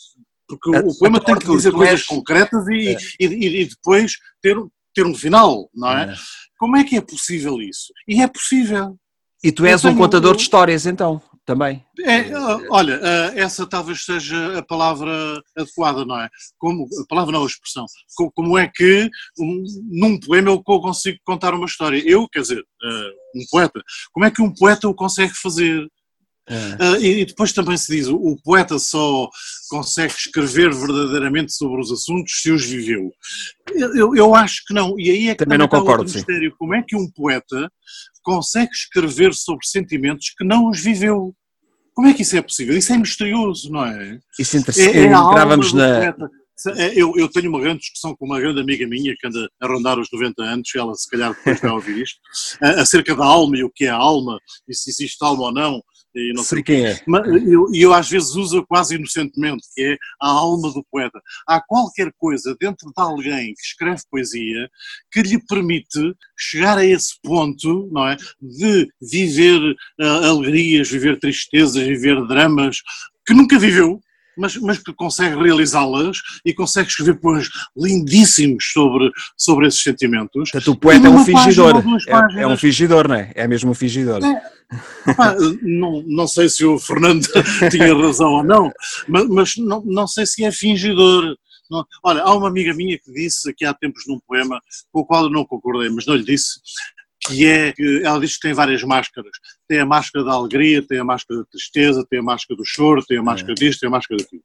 [0.48, 2.96] Porque o, o poema tem que dizer coisas concretas e, é.
[3.20, 4.56] e, e, e, depois ter,
[4.94, 6.12] ter um final, não é?
[6.12, 6.14] é?
[6.58, 7.92] Como é que é possível isso?
[8.06, 8.96] E é possível.
[9.42, 11.84] E tu és um contador de histórias, então, também.
[12.04, 12.30] É,
[12.70, 13.00] olha,
[13.34, 16.28] essa talvez seja a palavra adequada, não é?
[16.56, 17.86] Como, a palavra não, a expressão.
[18.34, 22.00] Como é que um, num poema eu consigo contar uma história?
[22.06, 22.64] Eu, quer dizer,
[23.34, 23.82] um poeta.
[24.12, 25.84] Como é que um poeta o consegue fazer?
[26.48, 29.28] Uh, e, e, depois também se diz, o, poeta só
[29.68, 33.12] consegue escrever verdadeiramente sobre os assuntos se os viveu.
[33.72, 36.54] Eu, eu, acho que não, e aí é que também, também não concordo, mistério.
[36.58, 37.70] Como é que um poeta
[38.22, 41.34] consegue escrever sobre sentimentos que não os viveu?
[42.00, 42.78] Como é que isso é possível?
[42.78, 44.18] Isso é misterioso, não é?
[44.38, 46.06] Isso é, é, é entrávamos na...
[46.76, 49.66] É, eu, eu, tenho uma grande discussão com uma grande amiga minha que anda a
[49.66, 52.18] rondar os 90 anos, e ela se calhar depois vai ouvir isto,
[52.80, 55.82] acerca da alma e o que é a alma, e se existe alma ou não,
[56.14, 56.94] e não sei, sei quem é.
[56.94, 61.20] E eu, eu, às vezes uso quase inocentemente, que é a alma do poeta.
[61.46, 64.68] Há qualquer coisa dentro de alguém que escreve poesia
[65.12, 68.16] que lhe permite chegar a esse ponto, não é?
[68.40, 69.60] De viver
[70.00, 72.82] uh, alegrias, viver tristezas, viver dramas
[73.26, 74.00] que nunca viveu,
[74.36, 80.50] mas, mas que consegue realizá-las e consegue escrever poemas lindíssimos sobre, sobre esses sentimentos.
[80.50, 81.82] Portanto, o poeta é um fingidor.
[82.36, 83.32] É, é, um fingidor, não é?
[83.34, 84.20] É mesmo um fingidor.
[84.24, 87.26] É, opa, não, não sei se o Fernando
[87.70, 88.72] tinha razão ou não,
[89.08, 91.36] mas, mas não, não sei se é fingidor.
[91.70, 94.60] Não, olha, há uma amiga minha que disse aqui há tempos num poema,
[94.92, 96.60] com o qual eu não concordei, mas não lhe disse,
[97.30, 97.72] que é
[98.04, 99.32] ela diz que tem várias máscaras.
[99.68, 103.04] Tem a máscara da alegria, tem a máscara da tristeza, tem a máscara do choro,
[103.06, 103.54] tem a máscara é.
[103.54, 104.42] disto, tem a máscara daquilo.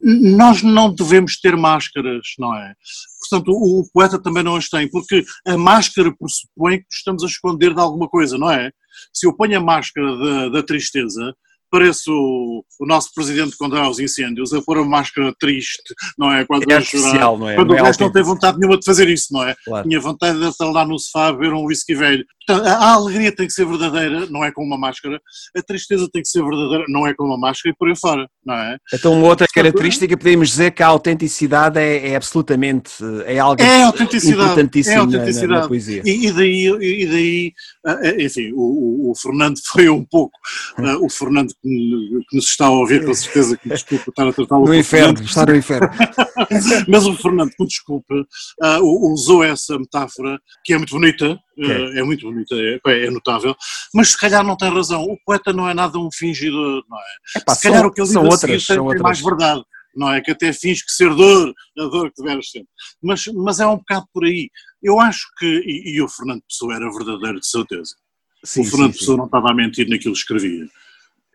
[0.00, 2.74] Nós não devemos ter máscaras, não é?
[3.20, 7.26] Portanto, o, o poeta também não as tem, porque a máscara pressupõe que estamos a
[7.26, 8.70] esconder de alguma coisa, não é?
[9.12, 11.34] Se eu ponho a máscara da, da tristeza,
[11.70, 16.32] parece o, o, nosso presidente quando há os incêndios, a pôr a máscara triste, não
[16.32, 16.44] é?
[16.44, 17.54] Quando é artificial, não é?
[17.54, 19.54] Quando não o resto não tem vontade nenhuma de fazer isso, não é?
[19.64, 19.88] Claro.
[19.88, 22.24] Tinha vontade de estar lá no sofá a beber um whisky velho.
[22.46, 25.20] Portanto, a alegria tem que ser verdadeira, não é com uma máscara.
[25.54, 28.26] A tristeza tem que ser verdadeira, não é com uma máscara e por aí fora,
[28.44, 28.78] não é?
[28.94, 32.92] Então, uma outra característica, podemos dizer que a autenticidade é, é absolutamente,
[33.26, 35.46] é algo é importantíssimo é autenticidade.
[35.46, 36.02] Na, na, na, poesia.
[36.06, 37.52] E, e, daí, e daí,
[37.86, 40.38] eh, eh, enfim, o, o Fernando foi um pouco,
[40.78, 44.32] eh, o Fernando que nos está a ouvir, com certeza que me desculpa estar a
[44.32, 45.88] tratar No inferno, está no inferno.
[46.88, 51.98] Mas o Fernando, que me desculpe, uh, usou essa metáfora, que é muito bonita, uh,
[51.98, 53.56] é muito bonita, é, é, notável,
[53.92, 55.02] mas se calhar não tem razão.
[55.02, 57.38] O poeta não é nada um fingidor, não é?
[57.38, 59.62] Epá, se calhar são, o que ele diz outras, a seguir tem, tem mais verdade
[59.96, 60.20] não é?
[60.20, 62.64] Que até finge que ser dor, a dor que deveras ser.
[63.02, 64.48] Mas, mas é um bocado por aí.
[64.80, 67.96] Eu acho que, e, e o Fernando Pessoa era verdadeiro de certeza.
[68.44, 69.18] Sim, o Fernando sim, Pessoa sim.
[69.18, 70.68] não estava a mentir naquilo que escrevia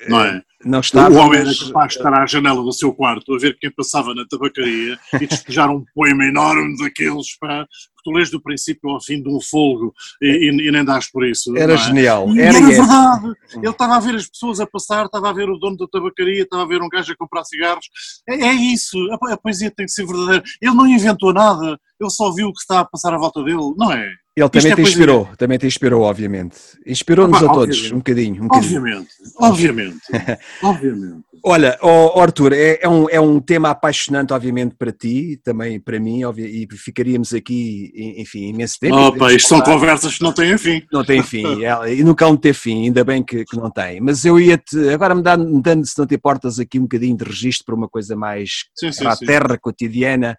[0.10, 0.42] não é?
[0.66, 3.58] Não estava, o homem era capaz de estar à janela do seu quarto a ver
[3.60, 8.42] quem passava na tabacaria e despejar um poema enorme daqueles, pá, que tu lês do
[8.42, 11.56] princípio ao fim de um folgo e, e, e nem dás por isso.
[11.58, 11.78] Era é?
[11.78, 12.30] genial.
[12.38, 13.34] Era, era verdade.
[13.56, 16.44] Ele estava a ver as pessoas a passar, estava a ver o dono da tabacaria,
[16.44, 17.86] estava a ver um gajo a comprar cigarros.
[18.28, 20.44] É, é isso, a, a poesia tem que ser verdadeira.
[20.62, 23.74] Ele não inventou nada, ele só viu o que está a passar à volta dele,
[23.78, 24.10] não é?
[24.36, 26.58] Ele também é te inspirou, também te inspirou, obviamente.
[26.88, 28.44] Inspirou-nos a todos, um bocadinho.
[28.44, 28.80] Um bocadinho.
[28.80, 30.00] Obviamente, obviamente,
[30.64, 31.24] obviamente.
[31.46, 36.00] Olha, oh, Arthur, é, é, um, é um tema apaixonante, obviamente, para ti, também para
[36.00, 38.96] mim, e ficaríamos aqui, enfim, imenso tempo.
[38.96, 40.82] Opa, isto são conversas que não têm fim.
[40.92, 44.02] Não têm fim, é, e nunca vão ter fim, ainda bem que, que não tem.
[44.02, 47.24] Mas eu ia-te, agora me dando, dando, se não te importas, aqui um bocadinho de
[47.24, 49.26] registro para uma coisa mais sim, sim, para a sim.
[49.26, 50.36] terra cotidiana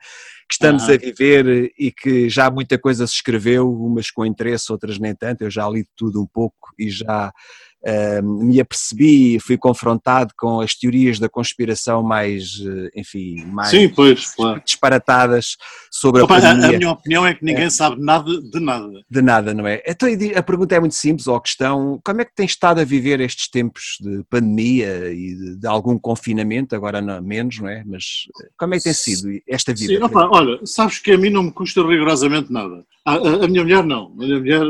[0.48, 4.98] que estamos a viver e que já muita coisa se escreveu, umas com interesse, outras
[4.98, 5.42] nem tanto.
[5.42, 7.32] Eu já li tudo um pouco e já
[8.22, 14.34] me apercebi, fui confrontado com as teorias da conspiração mais, eh, enfim, mais Sim, pois,
[14.34, 14.62] claro.
[14.64, 15.56] disparatadas
[15.90, 16.66] sobre Opa, a pandemia.
[16.66, 17.70] A, a, minha opinião é que ninguém é.
[17.70, 19.04] sabe nada de nada.
[19.10, 19.82] De nada, não é?
[19.86, 22.84] Então a pergunta é muito simples, ou a questão, como é que tens estado a
[22.84, 27.84] viver estes tempos de pandemia e de, de algum confinamento, agora não, menos, não é?
[27.84, 29.94] Mas eh, como é que tem sido esta vida?
[29.94, 32.82] Sim, opa, olha, sabes que a mim não me custa rigorosamente nada.
[33.04, 34.62] A, a, a minha mulher não, a minha mulher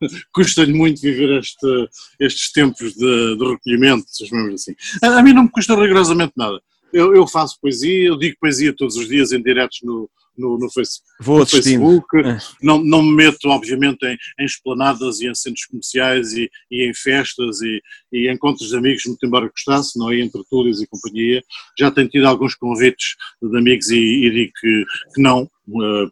[0.32, 1.88] custa-lhe muito viver este,
[2.20, 4.74] estes tempos de, de recolhimento, se assim.
[5.02, 6.60] A, a, mim não me custa rigorosamente nada.
[6.92, 10.08] eu, eu, faço poesia, eu digo poesia todos os dias em diretos no,
[10.38, 12.06] no, no, face, Vou no Facebook.
[12.18, 12.38] É.
[12.62, 16.94] Não, não me meto, obviamente, em, em esplanadas e em centros comerciais e, e em
[16.94, 17.82] festas e,
[18.12, 20.20] e, encontros de amigos, muito embora gostasse, não é?
[20.20, 21.42] Entre túlios e companhia.
[21.78, 24.84] Já tenho tido alguns convites de amigos e, e digo que,
[25.14, 25.50] que não,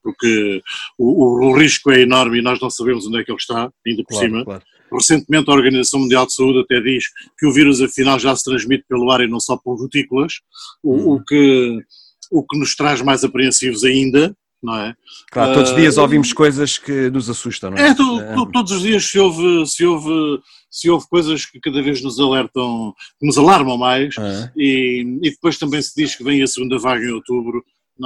[0.03, 0.63] porque
[0.99, 4.03] o, o, risco é enorme e nós não sabemos onde é que ele está, ainda
[4.03, 4.45] por claro, cima.
[4.45, 4.63] Claro.
[4.93, 7.05] Recentemente a Organização Mundial de Saúde até diz
[7.39, 10.35] que o vírus afinal já se transmite pelo ar e não só por gotículas,
[10.83, 11.23] o, o hum.
[11.27, 11.83] que
[12.31, 14.95] o que nos traz mais apreensivos ainda, não é?
[15.31, 17.91] Claro, todos os dias uh, ouvimos coisas que nos assustam, não é?
[17.91, 21.83] É, to, to, todos os dias se ouve, se, ouve, se ouve coisas que cada
[21.83, 24.51] vez nos alertam, que nos alarmam mais, uh.
[24.57, 27.65] e, e depois também se diz que vem a segunda vaga em outubro,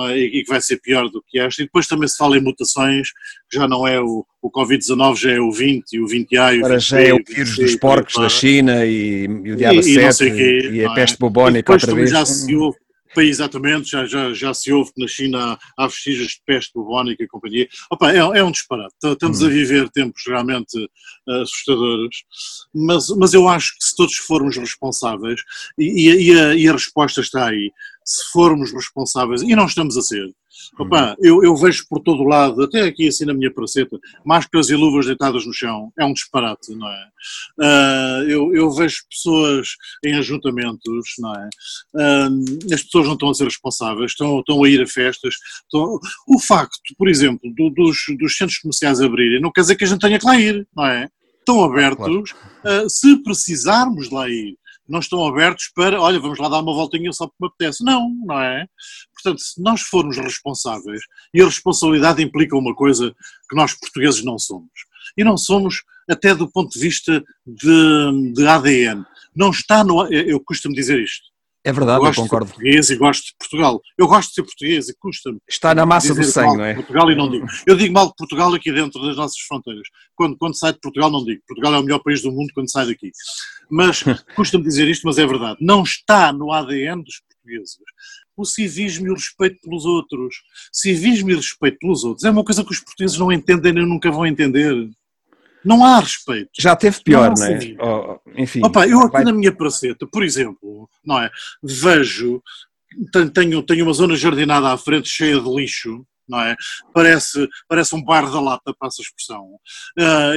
[0.08, 0.18] é?
[0.18, 1.62] e que vai ser pior do que esta.
[1.62, 3.08] E depois também se fala em mutações,
[3.52, 6.58] já não é o, o Covid-19, já é o 20 e o 20A.
[6.58, 10.70] Agora já é o vírus dos porcos da China e, e o diabo 7 e,
[10.76, 11.18] e, a peste é?
[11.18, 12.10] bubónica outra vez.
[12.10, 12.78] Já se ouve,
[13.18, 17.26] exatamente, já, já, já se ouve que na China há vestígios de peste bubónica e
[17.26, 17.68] companhia.
[17.90, 18.94] Opa, é, é um disparate.
[19.04, 19.46] Estamos hum.
[19.46, 22.18] a viver tempos realmente uh, assustadores,
[22.74, 25.40] mas, mas eu acho que se todos formos responsáveis,
[25.76, 27.72] e, e, a, e a resposta está aí,
[28.10, 30.26] se formos responsáveis, e não estamos a ser,
[30.78, 34.74] Opa, eu, eu, vejo por todo lado, até aqui assim na minha praceta, máscaras e
[34.74, 35.92] luvas deitadas no chão.
[35.98, 37.08] É um disparate, não é?
[37.58, 39.68] Uh, eu, eu, vejo pessoas
[40.04, 41.48] em ajuntamentos, não é?
[41.94, 45.34] Uh, as pessoas não estão a ser responsáveis, estão, estão a ir a festas.
[45.64, 45.98] Estão...
[46.26, 49.86] O facto, por exemplo, do, dos, dos centros comerciais abrirem, não quer dizer que a
[49.88, 51.08] gente tenha que lá ir, não é?
[51.38, 52.86] Estão abertos, claro.
[52.86, 54.56] uh, se precisarmos lá ir
[54.90, 57.84] não estão abertos para, olha, vamos lá dar uma voltinha só porque me apetece.
[57.84, 58.66] Não, não é?
[59.14, 63.14] Portanto, se nós formos responsáveis, e a responsabilidade implica uma coisa
[63.48, 64.70] que nós portugueses não somos,
[65.16, 69.04] e não somos até do ponto de vista de, de ADN.
[69.34, 70.06] Não está no.
[70.12, 71.30] Eu costumo dizer isto.
[71.62, 72.46] É verdade, eu, eu concordo.
[72.46, 73.80] Português e gosto de Portugal.
[73.98, 75.38] Eu gosto de ser português e custa-me.
[75.48, 76.74] Está na massa do sangue, não é?
[76.74, 77.46] Portugal e não digo.
[77.66, 79.86] Eu digo mal de Portugal aqui dentro das nossas fronteiras.
[80.14, 81.42] Quando, quando sai de Portugal, não digo.
[81.46, 83.10] Portugal é o melhor país do mundo quando sai daqui.
[83.70, 84.02] Mas
[84.34, 85.58] custa-me dizer isto, mas é verdade.
[85.60, 87.78] Não está no ADN dos portugueses
[88.40, 90.36] o civismo e o respeito pelos outros.
[90.72, 94.10] Civismo e respeito pelos outros é uma coisa que os portugueses não entendem nem nunca
[94.10, 94.74] vão entender.
[95.64, 96.50] Não há respeito.
[96.58, 97.76] Já teve pior, não, não é?
[97.80, 98.60] Oh, enfim.
[98.64, 99.24] Opa, eu aqui vai...
[99.24, 101.30] na minha praceta, por exemplo, não é?
[101.62, 102.42] Vejo,
[103.34, 106.56] tenho, tenho uma zona jardinada à frente cheia de lixo, não é?
[106.94, 109.44] Parece, parece um bar da lata, passa a expressão.
[109.98, 110.34] Uh,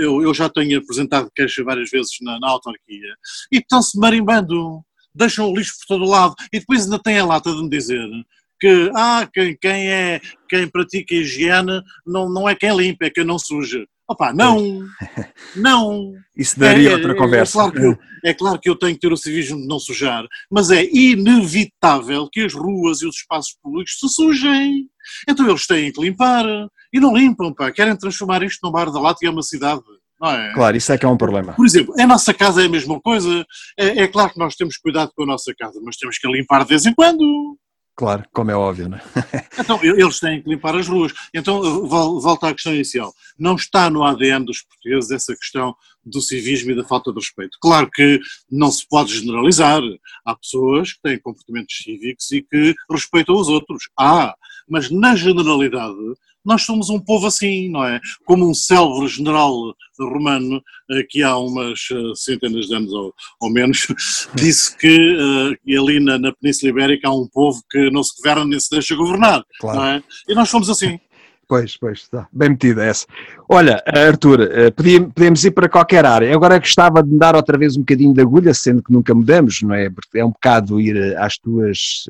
[0.00, 3.14] eu, eu, já tenho apresentado queixa várias vezes na, na autarquia
[3.52, 4.82] e estão-se marimbando,
[5.14, 8.08] deixam o lixo por todo lado e depois ainda tem a lata de me dizer
[8.60, 13.24] que ah, quem, quem, é, quem pratica higiene não, não é quem limpa, é quem
[13.24, 13.86] não suja.
[14.10, 14.56] Opa, não,
[15.54, 16.12] não.
[16.36, 17.56] Isso daria é, outra conversa.
[17.56, 19.68] É, é, claro que eu, é claro que eu tenho que ter o civismo de
[19.68, 24.88] não sujar, mas é inevitável que as ruas e os espaços públicos se sujem.
[25.28, 26.44] Então eles têm que limpar
[26.92, 27.70] e não limpam, pá.
[27.70, 29.80] Querem transformar isto num bar da lata e é uma cidade.
[30.24, 30.52] É?
[30.54, 31.52] Claro, isso é que é um problema.
[31.52, 33.46] Por exemplo, a nossa casa é a mesma coisa.
[33.78, 36.64] É, é claro que nós temos cuidado com a nossa casa, mas temos que limpar
[36.64, 37.56] de vez em quando.
[38.00, 39.02] Claro, como é óbvio, não é?
[39.60, 41.12] Então, eles têm que limpar as ruas.
[41.34, 43.12] Então, volta à questão inicial.
[43.38, 47.58] Não está no ADN dos portugueses essa questão do civismo e da falta de respeito.
[47.60, 48.18] Claro que
[48.50, 49.82] não se pode generalizar.
[50.24, 53.90] Há pessoas que têm comportamentos cívicos e que respeitam os outros.
[53.98, 54.34] Há.
[54.66, 55.94] Mas, na generalidade,
[56.44, 58.00] nós somos um povo assim, não é?
[58.24, 63.50] Como um célebre general romano, eh, que há umas eh, centenas de anos ou, ou
[63.50, 63.86] menos,
[64.34, 68.44] disse que uh, ali na, na, Península Ibérica há um povo que não se governa
[68.44, 69.78] nem se deixa governar, claro.
[69.78, 70.02] não é?
[70.28, 70.98] E nós somos assim.
[71.50, 73.04] Pois, pois, está bem metida essa.
[73.48, 74.48] Olha, Arthur,
[75.12, 76.32] podemos ir para qualquer área.
[76.32, 79.60] Agora gostava de me dar outra vez um bocadinho de agulha, sendo que nunca mudamos,
[79.60, 79.90] não é?
[79.90, 82.04] Porque é um bocado ir às tuas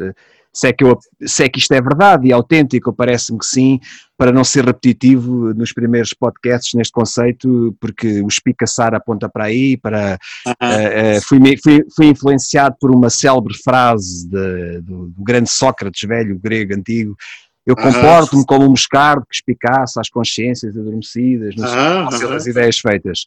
[0.52, 3.80] se é que, eu, se é que isto é verdade e autêntico, parece-me que sim,
[4.18, 9.76] para não ser repetitivo nos primeiros podcasts neste conceito, porque o espicaçar aponta para aí,
[9.76, 11.18] para, uh -huh.
[11.18, 16.38] uh, fui, fui, fui, influenciado por uma célebre frase de, do, do, grande Sócrates, velho,
[16.38, 17.16] grego antigo,
[17.64, 22.34] eu comporto-me como um moscardo que espicaça as consciências adormecidas, uh -huh.
[22.34, 23.24] as ideias feitas.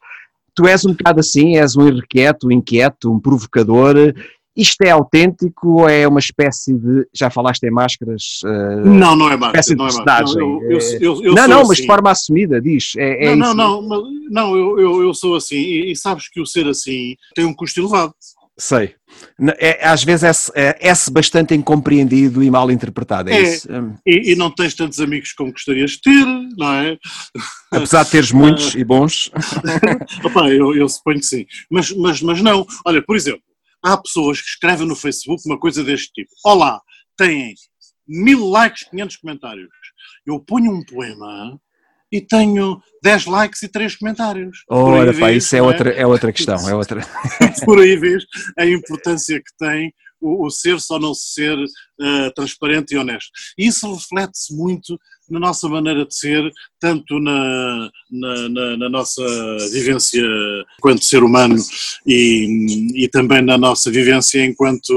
[0.56, 4.14] Tu és um bocado assim, és um irrequieto, um inquieto, um provocador,
[4.56, 7.08] isto é autêntico ou é uma espécie de.
[7.14, 8.40] Já falaste em máscaras?
[8.44, 9.76] Uh, não, não é máscara.
[9.76, 10.26] Não, é máscara.
[10.26, 11.82] não, eu, eu, eu, não, não mas assim.
[11.82, 12.94] de forma assumida, diz.
[12.98, 16.46] É, é não, não, não, não, eu, eu, sou assim e, e, sabes que o
[16.46, 18.14] ser assim tem um custo elevado.
[18.58, 18.94] Sei.
[19.58, 23.68] É, às vezes é, é, bastante incompreendido e mal interpretado, é, é isso?
[24.06, 26.98] E, e, não tens tantos amigos como gostarias de ter, não é?
[27.72, 29.32] Apesar de teres muitos e bons.
[30.24, 31.46] Opa, eu, eu suponho que sim.
[31.72, 32.66] Mas, mas, mas não.
[32.86, 33.42] Olha, por exemplo,
[33.84, 36.32] há pessoas que escrevem no Facebook uma coisa deste tipo.
[36.46, 36.82] Olá,
[37.18, 37.54] têm
[38.08, 39.70] mil likes, 500 comentários.
[40.26, 41.60] Eu ponho um poema
[42.12, 44.64] e tenho 10 likes e 3 comentários.
[44.70, 46.70] Ora, pá, vês, isso é, é, outra, é outra questão.
[46.70, 47.02] É outra.
[47.66, 48.24] Por aí vês
[48.58, 53.30] a importância que tem o, o ser só não ser uh, transparente e honesto.
[53.58, 54.98] E isso reflete-se muito
[55.30, 59.22] na nossa maneira de ser, tanto na, na, na, na nossa
[59.72, 60.22] vivência
[60.78, 61.56] enquanto ser humano
[62.06, 64.90] e, e também na nossa vivência enquanto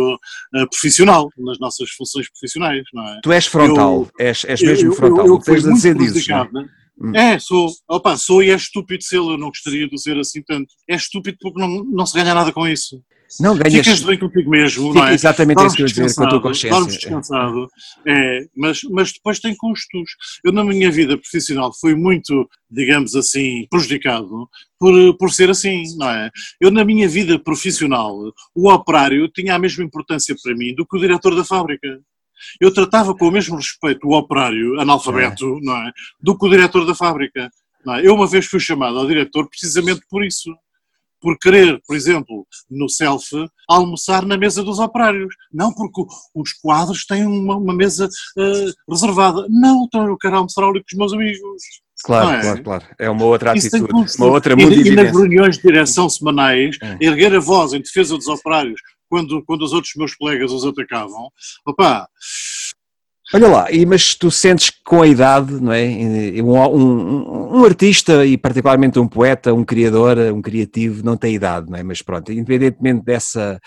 [0.54, 3.20] uh, profissional, nas nossas funções profissionais, não é?
[3.22, 6.30] Tu és frontal, eu, és, és mesmo eu, frontal, eu, eu, tens de dizer disso.
[6.98, 7.14] Hum.
[7.14, 7.68] É, sou.
[7.88, 10.72] Opa, sou e é estúpido ser, eu não gostaria de ser assim tanto.
[10.88, 13.02] É estúpido porque não, não se ganha nada com isso.
[13.40, 13.84] Não ganhas.
[13.86, 15.14] Ficas bem contigo mesmo, Fica não é?
[15.14, 16.86] Exatamente isso que eu dizer, com a tua consciência.
[16.86, 17.68] descansado,
[18.06, 20.10] é, mas, mas depois tem custos.
[20.44, 24.48] Eu, na minha vida profissional, fui muito, digamos assim, prejudicado
[24.78, 26.30] por, por ser assim, não é?
[26.60, 28.16] Eu, na minha vida profissional,
[28.54, 32.00] o operário tinha a mesma importância para mim do que o diretor da fábrica.
[32.60, 35.60] Eu tratava com o mesmo respeito o operário analfabeto, é.
[35.62, 35.92] não é?
[36.20, 37.50] Do que o diretor da fábrica.
[37.88, 38.06] É?
[38.06, 40.50] Eu uma vez fui chamado ao diretor precisamente por isso.
[41.20, 43.26] Por querer, por exemplo, no self,
[43.68, 45.34] almoçar na mesa dos operários.
[45.52, 46.02] Não porque
[46.34, 49.46] os quadros têm uma, uma mesa uh, reservada.
[49.48, 51.62] Não, então eu quero almoçar ali com os meus amigos.
[52.04, 52.40] Claro, é?
[52.42, 52.84] claro, claro.
[52.98, 53.88] É uma outra atitude,
[54.18, 56.98] uma outra e, e nas reuniões de direção semanais, é.
[57.00, 61.30] erguer a voz em defesa dos operários quando, quando os outros meus colegas os atacavam,
[61.66, 62.08] opá.
[63.34, 65.84] Olha lá, e, mas tu sentes que com a idade, não é?
[65.84, 71.68] Um, um, um, artista e particularmente um poeta, um criador, um criativo, não tem idade,
[71.68, 71.82] não é?
[71.82, 73.60] Mas pronto, independentemente dessa,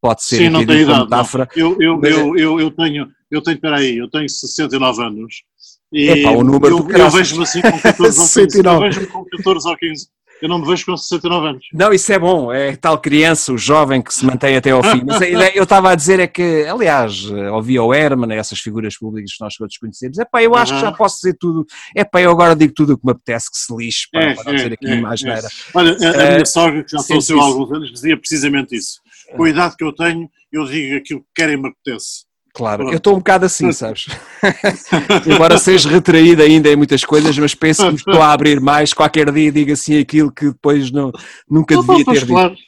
[0.00, 1.48] pode ser Sim, não tem idade, metáfora.
[1.56, 1.62] Não.
[1.62, 2.10] Eu, eu, mas...
[2.10, 5.42] eu, eu, eu tenho, eu tenho, peraí, eu tenho 69 anos.
[5.90, 8.58] E Epá, o número eu, eu vejo-me assim com 14 ou 15.
[8.62, 10.06] eu vejo-me com 14 ou 15
[10.40, 11.66] eu não me vejo com 69 anos.
[11.72, 15.02] Não, isso é bom, é tal criança, o jovem que se mantém até ao fim.
[15.06, 18.96] Mas a ideia, eu estava a dizer é que, aliás, ouvia o Herman, essas figuras
[18.96, 20.80] públicas que nós todos conhecemos, é pá, eu acho uhum.
[20.80, 23.50] que já posso dizer tudo, é pá, eu agora digo tudo o que me apetece,
[23.50, 25.40] que se lixe, pá, é, para não dizer aqui é, mais é.
[25.74, 29.00] Olha, a, a minha eh, sogra, que já faleceu há alguns anos, dizia precisamente isso.
[29.36, 32.27] Com a idade que eu tenho, eu digo aquilo que querem me apetece.
[32.58, 34.08] Claro, eu estou um bocado assim, sabes?
[35.32, 38.92] Embora seja retraído ainda em muitas coisas, mas penso que estou a abrir mais.
[38.92, 41.12] Qualquer dia digo assim aquilo que depois não,
[41.48, 42.50] nunca não, devia ter claro.
[42.56, 42.62] dito.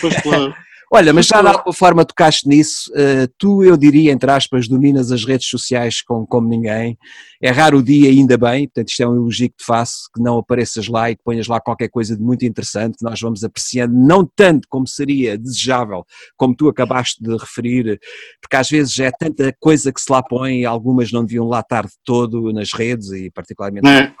[0.00, 0.54] Pois claro.
[0.92, 5.10] Olha, mas já de alguma forma tocaste nisso, uh, tu, eu diria, entre aspas, dominas
[5.10, 6.96] as redes sociais como, como ninguém,
[7.42, 10.22] é raro o dia, ainda bem, portanto isto é um elogio que te faço, que
[10.22, 13.94] não apareças lá e que ponhas lá qualquer coisa de muito interessante, nós vamos apreciando,
[13.94, 16.04] não tanto como seria desejável,
[16.36, 17.98] como tu acabaste de referir,
[18.40, 21.60] porque às vezes é tanta coisa que se lá põe, e algumas não deviam lá
[21.60, 24.14] estar de todo nas redes e particularmente é.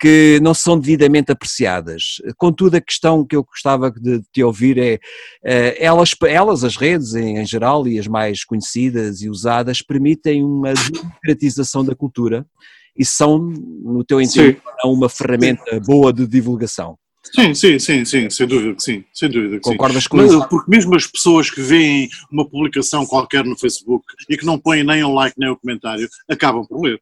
[0.00, 2.16] Que não são devidamente apreciadas.
[2.38, 4.98] Contudo, a questão que eu gostava de te ouvir é,
[5.44, 10.42] eh, elas, elas as redes em, em geral e as mais conhecidas e usadas, permitem
[10.42, 12.46] uma democratização da cultura
[12.96, 16.96] e são, no teu entender, uma ferramenta boa de divulgação.
[17.34, 20.08] Sim, sim, sim, sim, sem dúvida que sim, sem dúvida que Concordas sim.
[20.08, 20.48] com isso?
[20.48, 24.82] Porque mesmo as pessoas que veem uma publicação qualquer no Facebook e que não põem
[24.82, 27.00] nem um like nem um comentário, acabam por ler.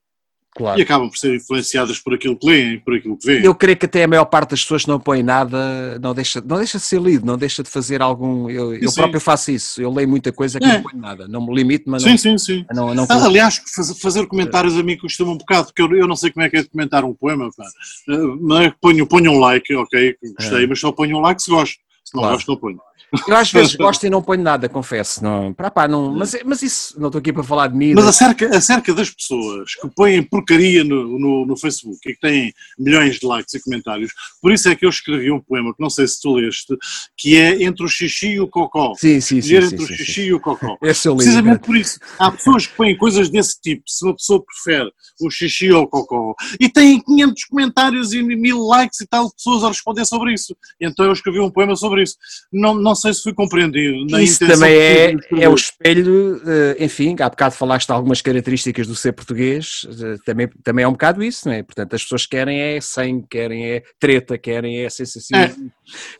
[0.59, 0.76] Claro.
[0.76, 3.44] E acabam por ser influenciadas por aquilo que leem, por aquilo que veem.
[3.44, 6.56] Eu creio que até a maior parte das pessoas não põe nada, não deixa, não
[6.56, 8.50] deixa de ser lido, não deixa de fazer algum.
[8.50, 10.74] Eu, eu próprio faço isso, eu leio muita coisa que é.
[10.74, 12.18] não ponho nada, não me limito, mas sim, não.
[12.18, 13.62] Sim, sim, não, não ah, aliás,
[14.02, 16.56] fazer comentários a mim costuma um bocado, porque eu, eu não sei como é que
[16.56, 17.64] é de comentar um poema, pá.
[18.09, 20.66] Não é que ponho, ponho um like, ok, gostei, é.
[20.66, 21.78] mas só ponho um like se gosto.
[22.04, 22.36] Se não claro.
[22.36, 22.80] gosto, não ponho.
[23.26, 25.22] Eu às vezes gosto e não ponho nada, confesso.
[25.22, 27.94] Não, para pá, não, mas, mas isso, não estou aqui para falar de mim.
[27.94, 32.52] Mas acerca, acerca das pessoas que põem porcaria no, no, no, Facebook e que têm
[32.78, 35.90] milhões de likes e comentários, por isso é que eu escrevi um poema, que não
[35.90, 36.76] sei se tu leste,
[37.16, 38.94] que é Entre o xixi e o cocó.
[38.96, 39.56] Sim, sim, sim.
[39.56, 40.20] Entre sim, o sim, xixi sim.
[40.22, 40.76] e o cocó.
[40.82, 41.98] Esse eu li, Precisamente por isso.
[42.18, 45.88] Há pessoas que põem coisas desse tipo, se uma pessoa prefere o xixi ou o
[45.88, 50.56] cocó, e têm 500 comentários e mil likes e tal pessoas a responder sobre isso.
[50.80, 52.16] Então eu escrevi um poema sobre isso.
[52.52, 57.16] Não, não sei se fui compreendido na Isso também é, é o espelho, eh, enfim,
[57.20, 61.22] há bocado falaste de algumas características do ser português, eh, também, também é um bocado
[61.22, 61.62] isso, não é?
[61.62, 65.55] Portanto, as pessoas querem é sangue, querem é treta, querem é sensação, é.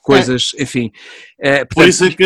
[0.03, 0.62] coisas, é.
[0.62, 0.91] enfim.
[1.41, 2.24] É, portanto, Por isso é que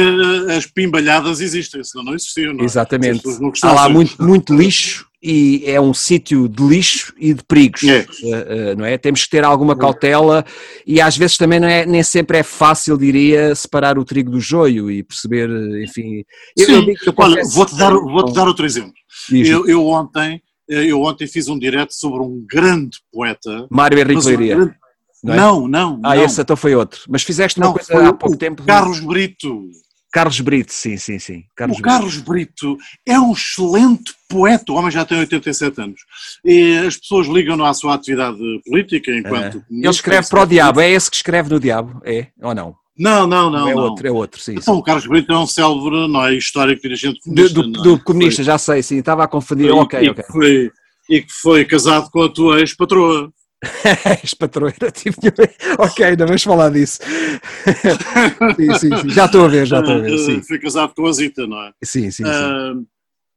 [0.56, 2.64] as pimbalhadas existem, senão não existiam, não é?
[2.64, 3.22] Exatamente.
[3.62, 8.00] Há lá muito, muito lixo e é um sítio de lixo e de perigos, é.
[8.00, 8.98] uh, uh, não é?
[8.98, 10.44] Temos que ter alguma cautela
[10.84, 14.40] e às vezes também não é, nem sempre é fácil, diria, separar o trigo do
[14.40, 15.48] joio e perceber,
[15.82, 16.24] enfim...
[16.58, 18.92] Sim, eu, eu olha, vou-te dar, vou dar outro exemplo.
[19.30, 23.68] Eu, eu, ontem, eu ontem fiz um direto sobre um grande poeta...
[23.70, 24.58] Mário Henrique Leiria.
[24.58, 24.70] Um
[25.22, 25.36] não, é?
[25.36, 26.24] não, não, Ah, não.
[26.24, 27.02] esse então foi outro.
[27.08, 28.64] Mas fizeste uma não, coisa há pouco tempo...
[28.64, 29.68] Carlos Brito.
[30.12, 31.44] Carlos Brito, sim, sim, sim.
[31.56, 31.94] Carlos o Brito.
[31.94, 36.00] Carlos Brito é um excelente poeta, o homem já tem 87 anos.
[36.44, 39.58] E as pessoas ligam-no à sua atividade política enquanto.
[39.58, 39.62] É.
[39.70, 42.76] Ele escreve para o diabo, é esse que escreve no diabo, é ou não?
[42.98, 43.68] Não, não, não.
[43.68, 43.82] É não.
[43.82, 44.52] outro, é outro, sim.
[44.52, 44.80] Então, sim.
[44.80, 46.34] o Carlos Brito é um célebre, não é?
[46.34, 47.54] Histórico dirigente comunista.
[47.54, 47.82] Do, do, é?
[47.82, 48.44] do comunista, foi.
[48.44, 48.98] já sei, sim.
[48.98, 49.68] Estava a confundir.
[49.68, 50.24] E, ok, e ok.
[50.24, 50.70] Que foi,
[51.08, 53.32] e que foi casado com a tua ex-patroa.
[54.22, 55.20] Ex-patroeira, tipo,
[55.78, 56.98] ok, não vamos falar disso.
[58.56, 60.18] sim, sim, sim, já estou a ver, já estou a ver.
[60.18, 60.42] Sim.
[60.42, 61.72] Fui casado com a Zita, não é?
[61.84, 62.30] Sim, sim, sim.
[62.30, 62.84] Uh,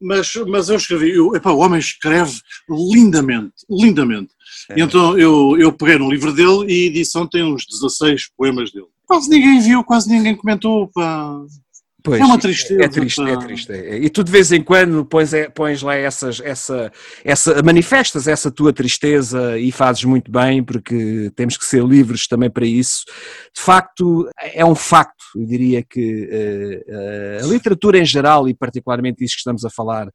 [0.01, 2.33] mas, mas eu escrevi, eu, epá, o homem escreve
[2.69, 4.33] lindamente, lindamente.
[4.69, 4.81] É.
[4.81, 8.87] Então eu, eu peguei no livro dele e disse ontem uns 16 poemas dele.
[9.05, 11.39] Quase ninguém viu, quase ninguém comentou, pá.
[12.05, 12.83] Pois, é uma tristeza.
[12.83, 13.71] É triste, é triste.
[13.71, 13.97] É.
[13.97, 16.91] E tu de vez em quando pões, é, pões lá essas, essa,
[17.23, 22.49] essa, manifestas essa tua tristeza e fazes muito bem, porque temos que ser livres também
[22.49, 23.05] para isso.
[23.55, 28.53] De facto, é um facto, eu diria que uh, uh, a literatura em geral, e
[28.53, 30.07] particularmente isso que estamos a falar,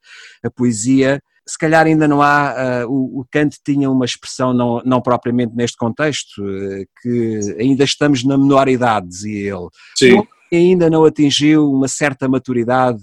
[0.44, 4.80] a poesia, se calhar ainda não há, uh, o, o, Kant tinha uma expressão, não,
[4.84, 9.68] não propriamente neste contexto, uh, que ainda estamos na menoridade, dizia ele.
[9.96, 10.22] Sim
[10.56, 13.02] ainda não atingiu uma certa maturidade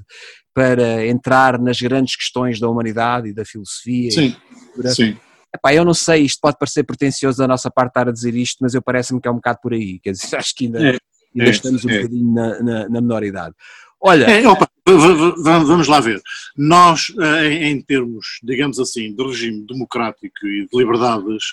[0.54, 4.12] para entrar nas grandes questões da humanidade e da filosofia.
[4.12, 4.36] Sim,
[4.84, 5.18] e sim.
[5.56, 8.58] Epá, eu não sei, isto pode parecer pretencioso da nossa parte estar a dizer isto,
[8.62, 10.98] mas eu parece-me que é um bocado por aí, quer dizer, acho que ainda, é,
[11.36, 11.98] ainda é, estamos um é.
[11.98, 13.56] bocadinho na, na, na menor idade.
[14.02, 14.26] Olha...
[14.26, 16.22] É, opa, vamos lá ver.
[16.56, 21.44] Nós, eh, em termos, digamos assim, de regime democrático e de liberdades,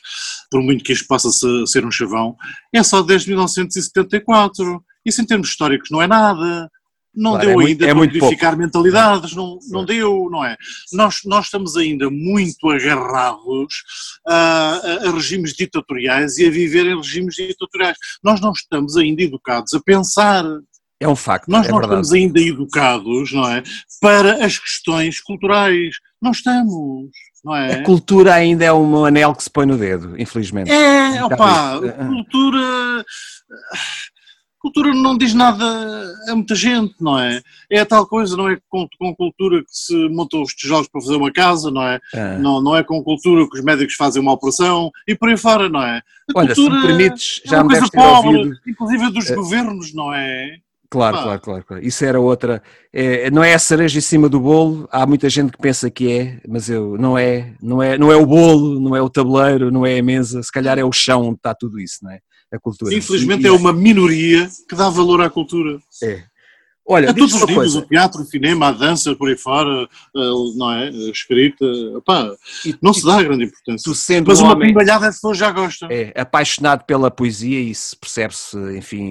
[0.51, 1.31] por muito que isto possa
[1.67, 2.37] ser um chavão,
[2.73, 4.85] é só desde 1974.
[5.05, 6.71] Isso em termos históricos não é nada.
[7.17, 10.57] Não claro, deu é ainda é para modificar mentalidades, não, não deu, não é?
[10.93, 13.85] Nós, nós estamos ainda muito agarrados
[14.27, 17.97] a, a, regimes ditatoriais e a viver em regimes ditatoriais.
[18.23, 20.45] Nós não estamos ainda educados a pensar.
[20.99, 21.49] É um facto.
[21.49, 22.03] Nós é não verdade.
[22.03, 23.63] estamos ainda educados, não é?
[24.01, 25.95] Para as questões culturais.
[26.21, 27.11] Não estamos.
[27.45, 27.75] Não é?
[27.75, 30.71] A cultura ainda é um anel que se põe no dedo, infelizmente.
[30.71, 31.79] É, opá,
[32.09, 33.05] cultura
[34.65, 35.63] cultura não diz nada
[36.27, 37.43] a muita gente, não é?
[37.71, 41.03] É a tal coisa, não é com, com cultura que se montam os tijolos para
[41.03, 42.01] fazer uma casa, não é?
[42.15, 42.39] é?
[42.39, 45.69] Não, não é com cultura que os médicos fazem uma operação e por aí fora,
[45.69, 46.01] não é?
[46.35, 48.57] A Olha, se me permites, é já me deves ter pobre, ouvido...
[48.67, 49.35] inclusive dos é.
[49.35, 50.57] governos, não é?
[50.89, 52.63] Claro, claro, claro, claro, Isso era outra.
[52.93, 54.89] É, não é a cereja em cima do bolo.
[54.93, 57.53] Há muita gente que pensa que é, mas eu não é.
[57.61, 60.41] Não é, não é o bolo, não é o tabuleiro, não é a mesa.
[60.43, 62.21] Se calhar é o chão onde está tudo isso, não é?
[62.55, 62.95] A cultura.
[62.95, 65.79] Infelizmente e, é uma minoria que dá valor à cultura.
[66.03, 66.25] É.
[66.87, 70.71] Olha, a todos os níveis, o teatro, o cinema, a dança, por aí fora, não
[70.71, 70.89] é?
[70.89, 71.65] A escrita,
[71.97, 72.31] opá,
[72.65, 73.91] e, não se dá grande importância.
[74.27, 75.89] Mas uma homem, pimbalhada de pessoas já gostam.
[75.91, 79.03] É, apaixonado pela poesia, e isso percebe-se, enfim,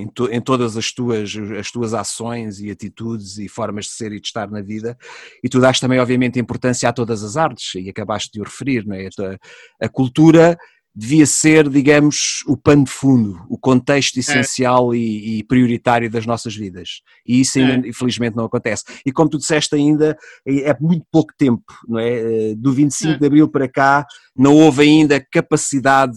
[0.00, 4.12] em, to, em, todas as tuas, as tuas ações e atitudes e formas de ser
[4.12, 4.98] e de estar na vida,
[5.42, 8.86] e tu dás também, obviamente, importância a todas as artes, e acabaste de o referir,
[8.86, 9.06] não é?
[9.06, 10.58] A, a cultura
[10.94, 14.20] devia ser, digamos, o pano de fundo, o contexto é.
[14.20, 14.98] essencial é.
[14.98, 17.00] e, e, prioritário das nossas vidas.
[17.26, 17.90] E isso ainda, é.
[17.90, 18.84] infelizmente, não acontece.
[19.04, 20.16] E como tu disseste ainda,
[20.46, 22.50] é, é muito pouco tempo, não é?
[22.50, 23.18] Eh, do 25 é.
[23.18, 26.16] de Abril para cá, não houve ainda capacidade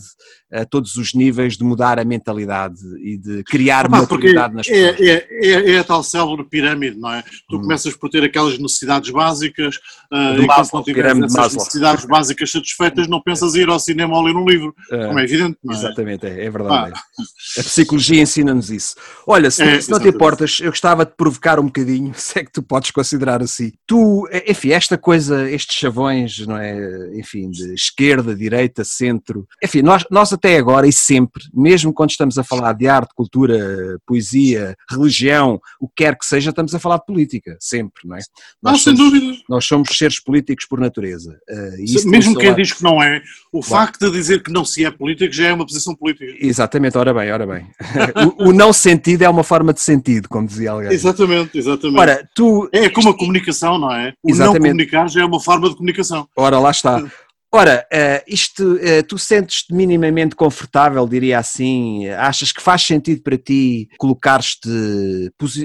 [0.51, 4.93] a todos os níveis de mudar a mentalidade e de criar Opa, maturidade nas é,
[4.93, 5.23] pessoas.
[5.43, 7.23] É, a tal célebre pirâmide, não é?
[7.49, 7.61] Tu hum.
[7.61, 9.75] começas por ter aquelas necessidades básicas
[10.13, 14.15] uh, e quando não tiveres essas necessidades básicas satisfeitas não pensas em ir ao cinema
[14.15, 15.57] ou ler um livro, é, como é evidente.
[15.63, 15.77] Não é?
[15.77, 16.93] Exatamente, é, é verdade.
[16.95, 17.59] Ah.
[17.59, 18.95] A psicologia ensina-nos isso.
[19.27, 22.43] Olha, se, é, se não te importas, eu gostava de provocar um bocadinho, se é
[22.45, 23.73] que tu podes considerar assim.
[23.85, 26.75] Tu, enfim, esta coisa, estes chavões, não é?
[27.17, 32.11] Enfim, de esquerda, direita, centro, enfim, nós, nós até até agora e sempre, mesmo quando
[32.11, 36.79] estamos a falar de arte, cultura, poesia, religião, o que quer que seja, estamos a
[36.79, 38.19] falar de política, sempre, não é?
[38.61, 39.41] Nós não, somos, sem dúvida.
[39.49, 41.35] Nós somos seres políticos por natureza.
[41.49, 44.89] Uh, mesmo quem diz que não é, o facto de dizer que não se é
[44.89, 46.33] político já é uma posição política.
[46.39, 47.67] Exatamente, ora bem, ora bem.
[48.39, 50.91] o, o, não sentido é uma forma de sentido, como dizia alguém.
[50.91, 51.99] Exatamente, exatamente.
[51.99, 54.13] Ora, tu, é como a comunicação, não é?
[54.23, 54.59] O exatamente.
[54.59, 56.27] não comunicar já é uma forma de comunicação.
[56.35, 57.03] Ora, lá está.
[57.51, 62.07] Ora, uh, isto, uh, tu sentes-te minimamente confortável, diria assim?
[62.09, 64.69] Achas que faz sentido para ti colocar-te,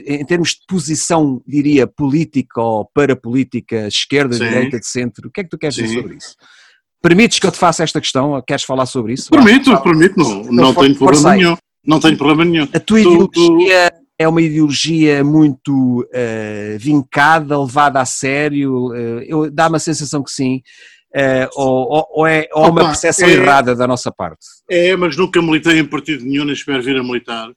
[0.07, 4.45] em termos de posição, diria, política ou parapolítica, esquerda, Sim.
[4.45, 5.28] direita, de centro?
[5.28, 5.82] O que é que tu queres Sim.
[5.82, 6.36] dizer sobre isso?
[7.03, 8.42] Permites que eu te faça esta questão?
[8.46, 9.30] Queres falar sobre isso?
[9.30, 11.57] Permito, ah, permito, não, não, não tenho problema nenhum.
[11.84, 12.68] Não tenho problema nenhum.
[12.74, 14.07] A tua tu, ideologia tu...
[14.18, 18.88] é uma ideologia muito uh, vincada, levada a sério?
[18.88, 20.62] Uh, Dá-me a sensação que sim.
[21.16, 24.46] Uh, ou, ou, é ou Opa, uma percepção é, errada da nossa parte?
[24.70, 27.51] É, mas nunca militei em partido nenhum, nem espero vir a militar.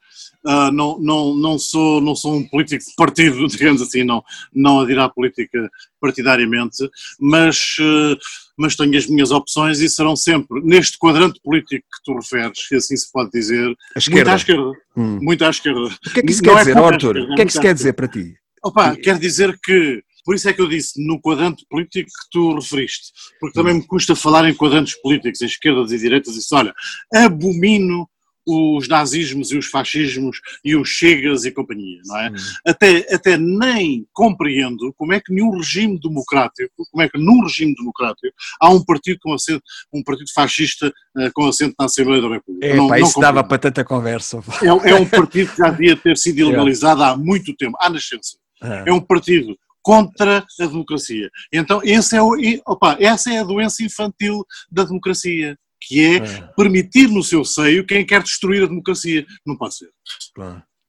[0.45, 4.23] Uh, não, não, não, sou, não sou um político de partido, digamos assim, não,
[4.53, 5.69] não adiro à política
[5.99, 6.89] partidariamente,
[7.19, 8.17] mas, uh,
[8.57, 12.75] mas tenho as minhas opções e serão sempre, neste quadrante político que tu referes, se
[12.75, 13.75] assim se pode dizer,
[14.09, 14.71] muito à esquerda.
[14.95, 15.19] Hum.
[15.21, 15.79] Muito à esquerda.
[15.79, 17.17] O que é que isso não quer é dizer, Arthur?
[17.17, 18.35] O que é que isso quer dizer para ti?
[18.63, 22.55] Opa, quer dizer que por isso é que eu disse no quadrante político que tu
[22.55, 26.55] referiste, porque também me custa falar em quadrantes políticos, em esquerdas e direitas, e disse,
[26.55, 26.73] olha,
[27.13, 28.07] abomino
[28.45, 32.31] os nazismos e os fascismos e os chegas e companhia, não é?
[32.65, 37.73] Até, até nem compreendo como é que nenhum regime democrático, como é que num regime
[37.75, 39.63] democrático há um partido com assento,
[39.93, 42.67] um partido fascista uh, com assento na Assembleia da República.
[42.67, 44.41] É, não, pá, isso dava para tanta conversa.
[44.61, 46.41] É, é, um partido que já devia ter sido é.
[46.41, 48.37] ilegalizado há muito tempo, à nascença.
[48.61, 51.29] É, é um partido contra a democracia.
[51.51, 52.35] Então, esse é o,
[52.65, 55.57] opa, essa é a doença infantil da democracia,
[55.87, 59.25] que é, é, permitir no seu seio quem quer destruir a democracia.
[59.45, 59.89] Não pode ser.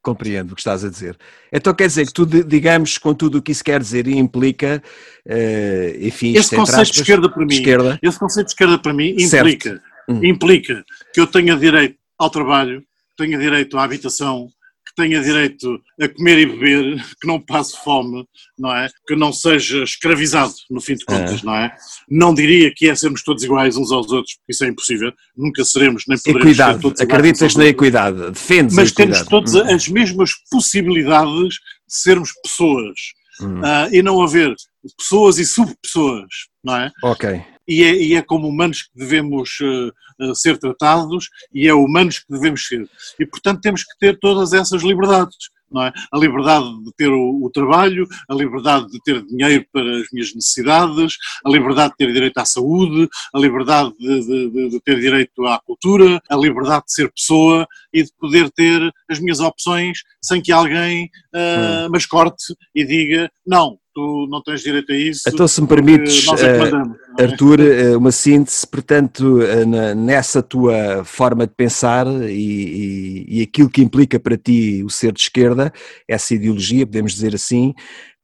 [0.03, 1.17] Compreendo o que estás a dizer.
[1.53, 4.83] Então quer dizer que tu, digamos, com tudo o que isso quer dizer e implica,
[5.27, 6.35] uh, enfim...
[6.35, 7.99] Esse conceito aspas, de esquerda para mim, esquerda.
[8.03, 10.25] esse conceito de esquerda para mim implica, hum.
[10.25, 12.85] implica que eu tenha direito ao trabalho,
[13.17, 14.49] tenha direito à habitação,
[14.97, 18.27] tenha direito a comer e beber, que não passe fome,
[18.59, 18.89] não é?
[19.07, 21.45] Que não seja escravizado, no fim de contas, é.
[21.45, 21.77] não é?
[22.09, 25.65] Não diria que é sermos todos iguais uns aos outros, porque isso é impossível, nunca
[25.65, 26.75] seremos, nem poderemos equidade.
[26.75, 27.19] ser todos iguais.
[27.19, 29.75] Acreditas na equidade, defendes Mas temos todas hum.
[29.75, 32.99] as mesmas possibilidades de sermos pessoas.
[33.41, 33.61] Hum.
[33.61, 34.55] Uh, e não haver
[34.97, 36.29] pessoas e subpessoas,
[36.63, 36.91] não é?
[37.03, 42.19] Ok e é, e é como humanos que devemos uh, ser tratados e é humanos
[42.19, 42.89] que devemos ser.
[43.19, 45.55] E, portanto, temos que ter todas essas liberdades.
[45.71, 45.93] Não é?
[46.13, 50.33] A liberdade de ter o, o, trabalho, a liberdade de ter dinheiro para as minhas
[50.33, 55.45] necessidades, a liberdade de ter direito à saúde, a liberdade de, de, de ter direito
[55.47, 60.41] à cultura, a liberdade de ser pessoa e de poder ter as minhas opções sem
[60.41, 61.91] que alguém uh, hum.
[61.91, 65.23] me escorte e diga não, tu não tens direito a isso.
[65.29, 71.55] Então, se me permites, uh, Arthur, uh, uma síntese, portanto, uh, nessa tua forma de
[71.55, 75.73] pensar e, e, e, aquilo que implica para ti o ser de esquerda,
[76.09, 77.73] essa ideologia, podemos dizer assim,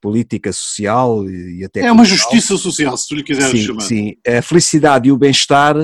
[0.03, 1.81] política social e até.
[1.83, 3.83] É uma justiça social, se tu lhe quiseres sim, chamar.
[3.83, 5.77] Sim, a felicidade e o bem-estar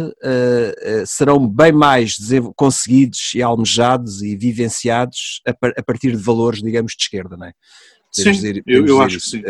[1.07, 2.17] serão bem mais
[2.57, 7.53] conseguidos e almejados e vivenciados a, a, partir de valores, digamos, de esquerda, não é?
[8.11, 9.43] sim, dizer, eu, eu acho que sim.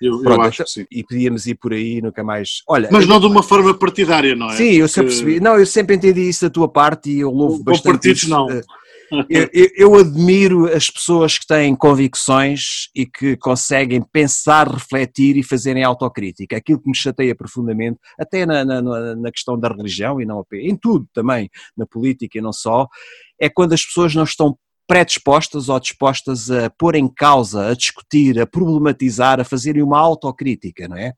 [0.00, 0.86] Eu, Pronto, eu acho então, que sim.
[0.90, 2.62] E podíamos ir por aí, nunca mais.
[2.68, 4.56] Olha, Mas não de uma forma partidária, não é?
[4.56, 5.40] Sim, eu sempre percebi.
[5.40, 7.92] Não, eu sempre entendi isso da tua parte e eu louvo Com bastante.
[7.92, 8.30] partidos, isso.
[8.30, 8.48] não.
[9.28, 15.42] Eu, eu, eu, admiro as pessoas que têm convicções e que conseguem pensar, refletir e
[15.42, 16.56] fazerem autocrítica.
[16.56, 20.76] Aquilo que me chateia profundamente, até na, na, na questão da religião e não em
[20.76, 22.88] tudo também, na política e não só,
[23.38, 24.56] é quando as pessoas não estão
[24.86, 30.86] predispostas ou dispostas a pôr em causa, a discutir, a problematizar, a fazerem uma autocrítica,
[30.86, 31.12] não é?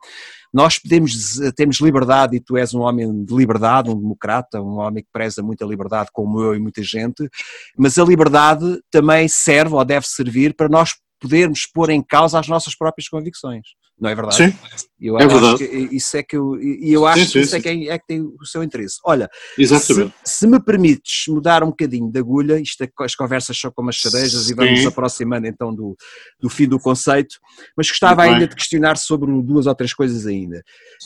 [0.53, 5.03] Nós podemos, temos liberdade e tu és um homem de liberdade, um democrata, um homem
[5.03, 7.29] que preza muita liberdade como eu e muita gente,
[7.77, 12.49] mas a liberdade também serve ou deve servir para nós podermos pôr em causa as
[12.49, 13.67] nossas próprias convicções
[13.99, 14.36] não é verdade?
[14.36, 14.55] Sim,
[15.01, 15.64] eu é verdade.
[15.94, 18.07] isso é que eu, e eu acho sim, sim, que isso é que, é, que
[18.07, 18.99] tem o seu interesse.
[19.05, 23.70] Olha, se, se, me permites mudar um bocadinho de agulha, isto é, as conversas são
[23.70, 25.97] como as cerejas e vamos aproximando então do,
[26.40, 27.36] do fim do conceito,
[27.76, 28.49] mas gostava Muito ainda bem.
[28.49, 30.62] de questionar sobre duas ou três coisas ainda.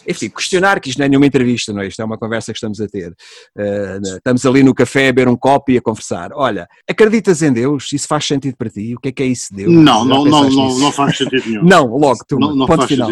[0.06, 1.86] Enfim, questionar, que isto não é nenhuma entrevista, não é?
[1.86, 3.10] Isto é uma conversa que estamos a ter.
[3.56, 6.30] Uh, estamos ali no café a beber um copo e a conversar.
[6.32, 7.92] Olha, acreditas em Deus?
[7.92, 8.94] Isso faz sentido para ti?
[8.96, 9.72] O que é que é isso Deus?
[9.72, 11.64] Não, não, não, não, não, faz sentido nenhum.
[11.64, 13.10] não, logo, tu, não, não ponto final.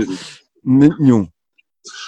[0.64, 1.29] Nenhum.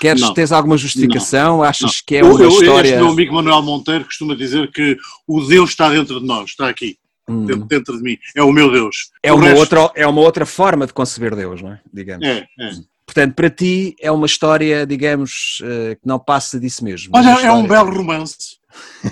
[0.00, 1.58] Queres, não, tens alguma justificação?
[1.58, 2.02] Não, Achas não.
[2.06, 2.88] que é uma eu, história...
[2.88, 4.96] Este meu amigo Manuel Monteiro costuma dizer que
[5.26, 6.98] o Deus está dentro de nós, está aqui,
[7.28, 7.46] hum.
[7.46, 9.10] dentro, dentro, de mim, é o meu Deus.
[9.22, 9.60] É uma, resto...
[9.60, 11.80] outra, é uma outra forma de conceber Deus, não é?
[11.92, 12.26] Digamos.
[12.26, 12.70] É, é.
[13.06, 17.10] Portanto, para ti é uma história, digamos, eh, que não passa disso mesmo.
[17.12, 18.59] Olha, é um belo romance.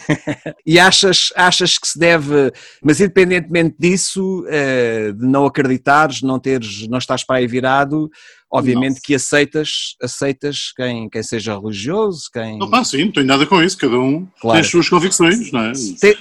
[0.67, 2.53] e achas, achas que se deve,
[2.83, 8.11] mas independentemente disso, uh, de não acreditares, não teres, não estás para aí virado,
[8.51, 9.01] obviamente não.
[9.05, 12.59] que aceitas, aceitas quem, quem seja religioso, quem...
[12.59, 14.57] Não, pá, sim, não tenho nada com isso, cada um claro.
[14.57, 15.73] tem as suas convicções, não é?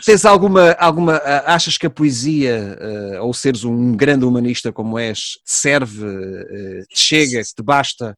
[0.05, 2.77] Tens alguma, alguma, achas que a poesia,
[3.19, 8.17] uh, ou seres um grande humanista como és, te serve, uh, te chega, te basta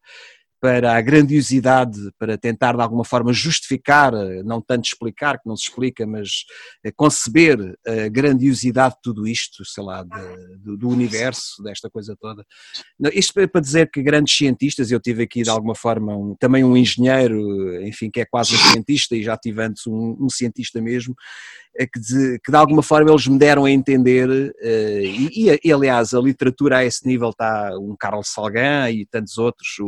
[0.60, 4.12] para a grandiosidade, para tentar de alguma forma justificar,
[4.44, 6.44] não tanto explicar, que não se explica, mas
[6.84, 12.14] eh, conceber a grandiosidade de tudo isto, sei lá, de, do, do, universo, desta coisa
[12.20, 12.44] toda.
[13.12, 16.76] Isto para dizer que grandes cientistas, eu tive aqui de alguma forma um, também um
[16.76, 21.14] engenheiro, enfim, que é quase um cientista e já tive antes um, um cientista mesmo,
[21.76, 25.72] é que de, que de, alguma forma eles me deram a entender, uh, e, e,
[25.72, 29.86] aliás a literatura a esse nível está um Carlos Sagan e tantos outros, o,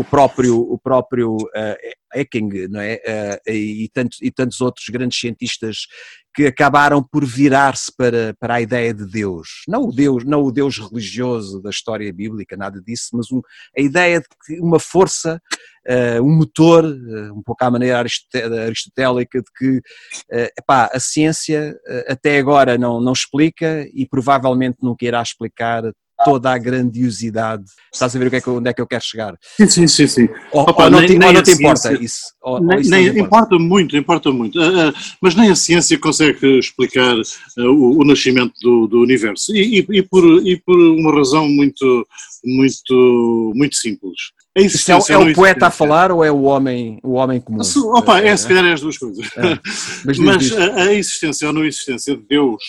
[0.00, 3.40] o próprio, o próprio uh, não é?
[3.46, 5.86] Uh, e, tantos, e tantos outros grandes cientistas
[6.34, 9.64] que acabaram por virar-se para, para a ideia de Deus.
[9.66, 13.40] Não o Deus, não o Deus religioso da história bíblica, nada disso, mas um,
[13.76, 15.42] a ideia de que uma força,
[15.88, 21.76] uh, um motor, uh, um pouco à maneira aristotélica, de que uh, epá, a ciência
[22.06, 25.82] até agora não, não explica e provavelmente nunca irá explicar
[26.24, 27.64] toda a grandiosidade.
[27.92, 29.38] Estás a ver o que é que, onde é que eu quero chegar?
[29.56, 30.06] Sim, sim, sim.
[30.06, 30.28] sim.
[30.52, 32.20] Ou, Opa, ou não, nem, te, nem ou não te importa isso?
[32.42, 33.20] Ou, nem, isso nem importa.
[33.20, 33.58] importa.
[33.58, 34.60] muito, importa muito.
[34.60, 39.54] Uh, uh, mas nem a ciência consegue explicar uh, o, o, nascimento do, do universo.
[39.54, 42.06] E, e, e, por, e por uma razão muito,
[42.44, 44.38] muito, muito simples.
[44.56, 47.60] É, é, é, o poeta a falar ou é o homem, o homem comum?
[47.94, 49.24] Opa, é, se calhar é as duas coisas.
[49.36, 49.58] É.
[50.04, 52.62] Mas, mas a, a, existência ou não existência de Deus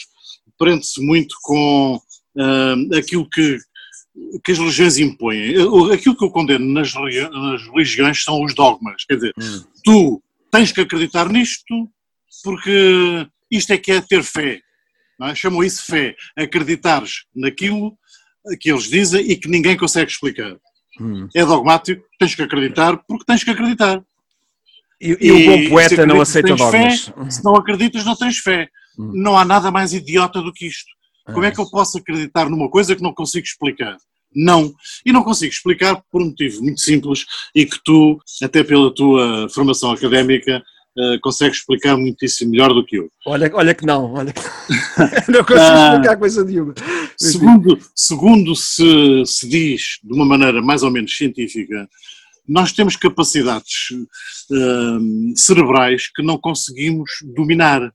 [0.58, 2.00] prende-se muito com
[2.36, 3.58] uh, aquilo que,
[4.44, 5.56] que as religiões impõem.
[5.94, 9.06] Aquilo que eu condeno nas, nas religiões são os dogmas.
[9.06, 9.64] Quer dizer, hum.
[9.84, 11.90] tu tens que acreditar nisto
[12.44, 14.62] porque isto é que é ter fé.
[15.22, 15.36] É?
[15.36, 16.16] Chamam isso fé.
[16.38, 17.98] Acreditares naquilo
[18.60, 20.56] que eles dizem e que ninguém consegue explicar.
[21.00, 21.28] Hum.
[21.36, 24.02] É dogmático, tens que acreditar porque tens que acreditar.
[25.02, 27.06] E, e, e o bom poeta não aceita dogmas.
[27.06, 28.70] Fé, se não acreditas, não tens fé.
[28.98, 29.12] Hum.
[29.16, 30.90] Não há nada mais idiota do que isto.
[31.34, 33.98] Como é que eu posso acreditar numa coisa que não consigo explicar?
[34.34, 34.74] Não.
[35.06, 37.26] E não consigo explicar por um motivo muito simples
[37.56, 40.62] e que tu, até pela tua formação académica,
[40.98, 43.10] uh, consegues explicar muitíssimo melhor do que eu.
[43.26, 44.42] Olha, olha que não, olha que
[45.32, 46.74] não consigo ah, explicar coisa nenhuma.
[47.18, 51.88] Segundo, segundo se, se diz de uma maneira mais ou menos científica,
[52.48, 57.94] nós temos capacidades uh, cerebrais que não conseguimos dominar.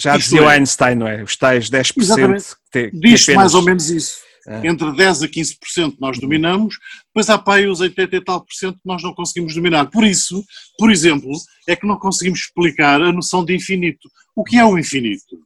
[0.00, 1.22] Já Isto dizia é, Einstein, não é?
[1.22, 2.44] Os tais 10% exatamente.
[2.72, 3.36] que, que Diz apenas...
[3.36, 4.14] mais ou menos isso.
[4.48, 4.66] É.
[4.66, 6.76] Entre 10% a 15% nós dominamos,
[7.08, 9.86] depois há pai os 80 e tal por cento que nós não conseguimos dominar.
[9.90, 10.42] Por isso,
[10.78, 11.30] por exemplo,
[11.68, 14.08] é que não conseguimos explicar a noção de infinito.
[14.34, 15.38] O que é o infinito?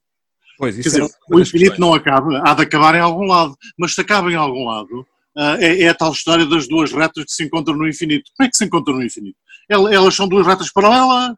[0.57, 4.00] Pois, Quer dizer, o infinito não acaba, há de acabar em algum lado, mas se
[4.00, 5.05] acaba em algum lado,
[5.36, 8.30] Uh, é, é, a tal história das duas retas que se encontram no infinito.
[8.36, 9.36] Como é que se encontram no infinito?
[9.68, 11.34] Elas são duas retas paralelas.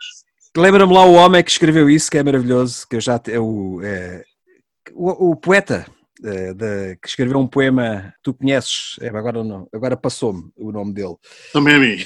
[0.57, 3.81] Lembra-me lá o homem que escreveu isso, que é maravilhoso, que eu já é o,
[3.83, 4.25] é,
[4.95, 5.87] o, o, poeta
[6.25, 10.95] é, de, que escreveu um poema, tu conheces, é, agora não, agora passou-me o nome
[10.95, 11.15] dele.
[11.53, 11.97] Também a mim.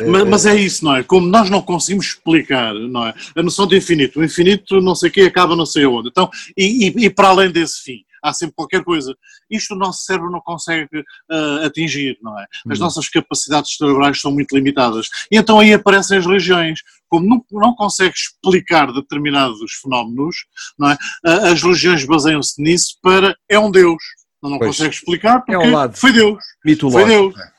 [0.00, 1.02] É, mas, mas, é isso, não é?
[1.04, 3.14] Como nós não conseguimos explicar, não é?
[3.36, 6.08] A noção de infinito, o infinito não sei o que acaba não sei onde.
[6.08, 9.14] Então, e, e, e para além desse fim, há sempre qualquer coisa.
[9.50, 12.46] Isto o nosso cérebro não consegue uh, atingir, não é?
[12.70, 12.84] As uhum.
[12.84, 15.08] nossas capacidades cerebrais são muito limitadas.
[15.30, 16.80] E então aí aparecem as religiões.
[17.08, 20.36] Como não, não consegue explicar determinados fenómenos,
[20.78, 20.94] não é?
[21.24, 24.02] Uh, as religiões baseiam-se nisso para é um Deus.
[24.42, 26.42] Não, não consegue explicar porque é um lado foi Deus.
[26.64, 27.06] Mitológico.
[27.06, 27.53] Foi Deus que,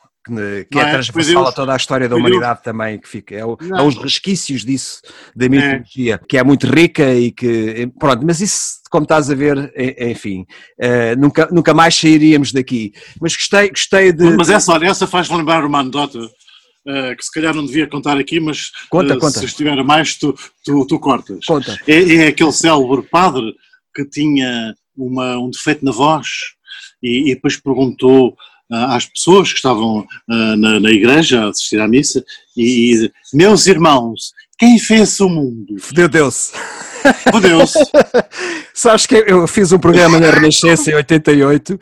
[0.70, 3.56] que é, é transversal a toda a história da humanidade também, que fica, é, o,
[3.60, 5.00] é, os resquícios disso,
[5.34, 6.26] da mitologia, é.
[6.26, 10.46] que é muito rica e que, pronto, mas isso, como estás a ver, enfim,
[10.80, 14.36] uh, nunca, nunca mais sairíamos daqui, mas gostei, gostei de...
[14.36, 18.18] Mas essa, olha, essa faz lembrar uma anedota, uh, que se calhar não devia contar
[18.18, 19.38] aqui, mas conta, uh, conta.
[19.38, 21.44] se estiver a mais, tu, tu, tu cortas.
[21.44, 21.78] Conta.
[21.86, 23.54] É, é aquele célebre padre
[23.94, 26.28] que tinha uma, um defeito na voz
[27.02, 28.36] e, e depois perguntou
[28.70, 32.24] às pessoas que estavam uh, na, na, igreja a assistir à missa
[32.56, 35.76] e, e meus irmãos, quem fez o mundo?
[35.78, 36.52] Fodeu Deus.
[37.30, 37.78] Fodeu-se.
[38.74, 41.78] sabes que eu fiz um programa na Renascença em 88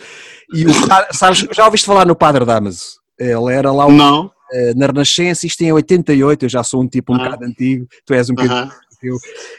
[0.52, 0.70] e o,
[1.12, 3.00] sabes, já ouviste falar no Padre Damaso?
[3.18, 4.26] Ele era lá o, Não.
[4.26, 7.24] Uh, na Renascença, isto em 88, eu já sou um tipo um ah.
[7.24, 8.70] bocado antigo, tu és um bocadinho
[9.08, 9.18] eu,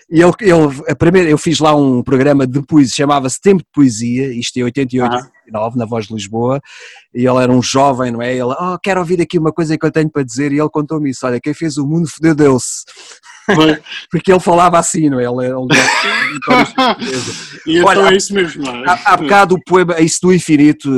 [0.09, 3.69] e ele, ele, a primeira, eu fiz lá um programa de poesia, chamava-se Tempo de
[3.73, 5.31] Poesia, isto em 88, ah.
[5.45, 6.61] 89, na Voz de Lisboa,
[7.13, 8.33] e ele era um jovem, não é?
[8.33, 11.09] Ele, oh, quero ouvir aqui uma coisa que eu tenho para dizer, e ele contou-me
[11.09, 12.83] isso, olha, quem fez o mundo fodeu Deus.
[14.09, 15.25] Porque ele falava assim, não é?
[15.25, 15.55] Ele, ele...
[17.67, 18.63] e então Olha, é isso mesmo.
[18.63, 18.89] Não é?
[18.89, 20.89] Há, há bocado o poema, isso do infinito,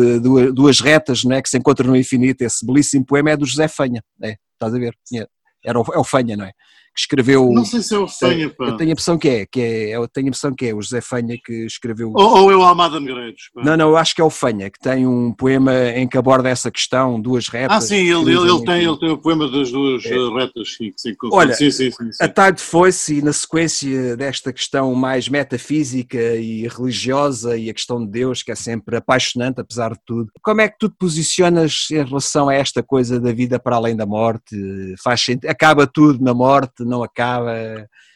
[0.53, 1.41] duas retas, não é?
[1.41, 4.35] Que se encontram no infinito, esse belíssimo poema é do José Fanha, é?
[4.53, 4.95] Estás a ver?
[5.13, 5.27] É,
[5.63, 6.51] era o, é o Fanha, não é?
[6.97, 7.51] Que escreveu.
[7.53, 8.65] Não sei se é o Fanha, pá.
[8.65, 10.81] Eu tenho a impressão que é, que é, eu tenho a impressão que é o
[10.81, 12.11] José Fanha que escreveu.
[12.15, 13.51] Ou, ou é o Amada Negreiros.
[13.55, 16.49] Não, não, eu acho que é o Fanha, que tem um poema em que aborda
[16.49, 17.77] essa questão, duas retas.
[17.77, 20.09] Ah, sim, ele, ele, ele tem, ele tem o poema das duas é.
[20.09, 20.75] retas.
[20.75, 25.29] Sim, sim, Olha, sim, sim, sim, a tarde foi-se e na sequência desta questão mais
[25.29, 30.31] metafísica e religiosa e a questão de Deus, que é sempre apaixonante, apesar de tudo,
[30.41, 33.95] como é que tu te posicionas em relação a esta coisa da vida para além
[33.95, 34.55] da morte?
[35.03, 37.53] Faz acaba tudo na morte, não acaba?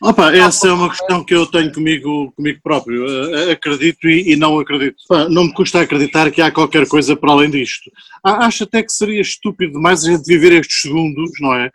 [0.01, 3.05] Opa, essa é uma questão que eu tenho comigo, comigo próprio.
[3.51, 4.95] Acredito e, e não acredito.
[5.30, 7.91] não me custa acreditar que há qualquer coisa para além disto.
[8.24, 11.69] Acho até que seria estúpido demais a gente viver estes segundos, não é?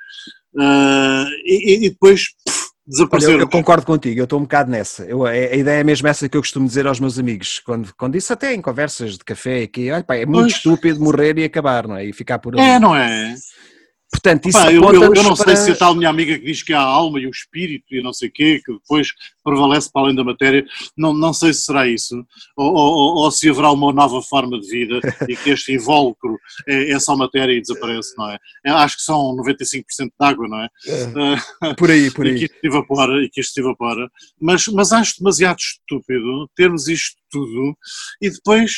[0.54, 2.24] Uh, e, e, depois
[2.86, 3.30] desaparecer.
[3.30, 5.04] Olha, eu, eu, concordo contigo, eu estou um bocado nessa.
[5.04, 7.92] Eu, a, a, ideia é mesmo essa que eu costumo dizer aos meus amigos, quando,
[7.94, 10.52] quando isso até em conversas de café, que olha, é muito pois.
[10.54, 12.06] estúpido morrer e acabar, não é?
[12.06, 12.62] E ficar por ali.
[12.62, 13.34] É, não é?
[14.16, 15.54] Portanto, isso Pá, eu, eu, eu, não para...
[15.54, 17.94] sei se a tal minha amiga que diz que há a alma e o espírito
[17.94, 19.08] e não sei o quê, que depois
[19.44, 20.64] prevalece para além da matéria,
[20.96, 22.24] não, não sei se será isso,
[22.56, 26.92] ou, ou, ou se haverá uma nova forma de vida e que este invólucro é,
[26.92, 28.38] é, só matéria e desaparece, não é?
[28.66, 30.68] Acho que são 95% de água, não é?
[31.62, 32.34] é por aí, por aí.
[32.34, 34.10] E que isto evapora, e que isto evapora.
[34.40, 37.76] Mas, mas acho demasiado estúpido termos isto tudo
[38.20, 38.72] e depois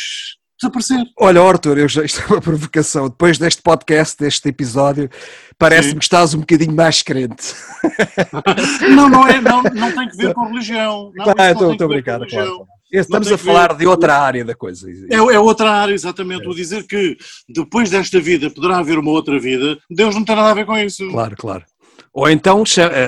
[0.60, 1.04] desaparecer.
[1.18, 3.08] Olha, Arthur, eu já, isto é uma provocação.
[3.08, 5.08] Depois deste podcast, deste episódio,
[5.58, 7.54] parece-me que estás um bocadinho mais crente.
[8.94, 11.12] não, não, é, não, não tem que ver com religião.
[11.14, 12.66] Não, ah, estou, a brincar, claro.
[12.90, 14.90] Estamos a falar de outra área da coisa.
[15.10, 16.46] É, é outra área, exatamente.
[16.46, 16.48] É.
[16.48, 20.50] O dizer que depois desta vida poderá haver uma outra vida, Deus não tem nada
[20.50, 21.06] a ver com isso.
[21.10, 21.64] Claro, claro.
[22.12, 22.64] Ou então,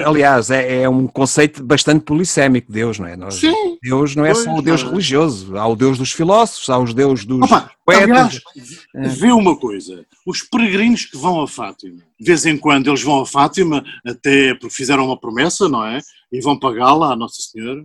[0.07, 3.17] aliás, é, é, um conceito bastante polissémico, Deus, não é?
[3.17, 3.79] Nós, Sim.
[3.83, 6.95] Deus não é pois, só o Deus religioso, há o Deus dos filósofos, há os
[6.95, 8.05] Deus dos Opa, poetas.
[8.05, 8.41] Aliás,
[8.95, 9.09] é.
[9.09, 13.21] vê uma coisa, os peregrinos que vão a Fátima, de vez em quando eles vão
[13.21, 16.01] a Fátima, até porque fizeram uma promessa, não é?
[16.31, 17.85] E vão pagá-la à Nossa Senhora,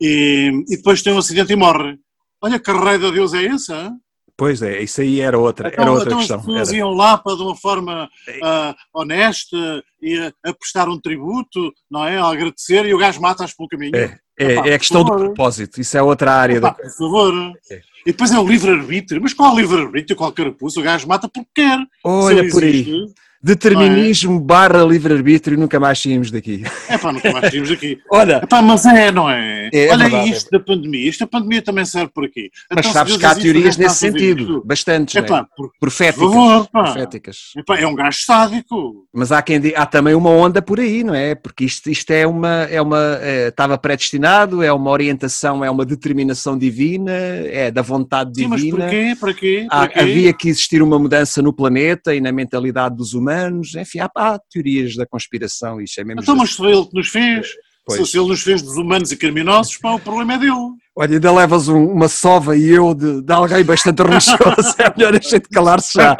[0.00, 1.98] e, e, depois tem um acidente e morre.
[2.40, 3.92] Olha que raio de Deus é essa, hein?
[4.36, 6.38] Pois é, isso aí era outra, então, era outra então questão.
[6.38, 6.76] As pessoas era.
[6.78, 12.04] iam lá para de uma forma uh, honesta e a, a, prestar um tributo, não
[12.04, 12.18] é?
[12.18, 13.94] A agradecer e o gajo mata-as pelo caminho.
[13.94, 16.56] É, é, Epá, é a questão do propósito, isso é outra área.
[16.56, 16.74] Epá, da...
[16.74, 17.52] Por favor.
[17.70, 17.80] É.
[18.06, 19.22] E depois é o livre-arbítrio.
[19.22, 20.16] Mas qual livre-arbítrio?
[20.16, 20.80] Qual carapuço?
[20.80, 21.78] O gajo mata porque quer.
[22.02, 23.06] Olha por aí.
[23.44, 24.40] Determinismo é?
[24.40, 26.64] barra livre-arbítrio, nunca mais saímos daqui.
[26.88, 27.98] É pá, nunca mais saímos daqui.
[28.10, 29.68] Olha, Epá, mas é, não é?
[29.70, 32.50] é, é Olha verdade, isto da pandemia, isto da pandemia também serve por aqui.
[32.70, 35.46] Mas então, sabes que há teorias nesse sentido, bastantes, Epá, né?
[35.54, 37.36] por, proféticas, favor, proféticas.
[37.54, 39.06] Epá, é um gajo sádico.
[39.12, 41.34] Mas há, quem, há também uma onda por aí, não é?
[41.34, 45.84] Porque isto, isto é uma, é uma é, estava predestinado, é uma orientação, é uma
[45.84, 48.56] determinação divina, é da vontade divina.
[48.58, 49.16] Sim, mas porquê?
[49.20, 49.66] Para quê?
[49.68, 50.00] Para quê?
[50.00, 54.10] Havia que existir uma mudança no planeta e na mentalidade dos humanos humanos, enfim, há,
[54.14, 56.22] há teorias da conspiração, isso é mesmo.
[56.22, 57.48] Então, mas foi ele que nos fez.
[57.86, 58.10] Pois.
[58.10, 60.72] Se ele nos fez desumanos e criminosos, pá, o problema é dele.
[60.96, 65.14] Olha, ainda levas um, uma sova e eu de, de alguém bastante religioso, é melhor
[65.14, 66.16] a gente calar-se já.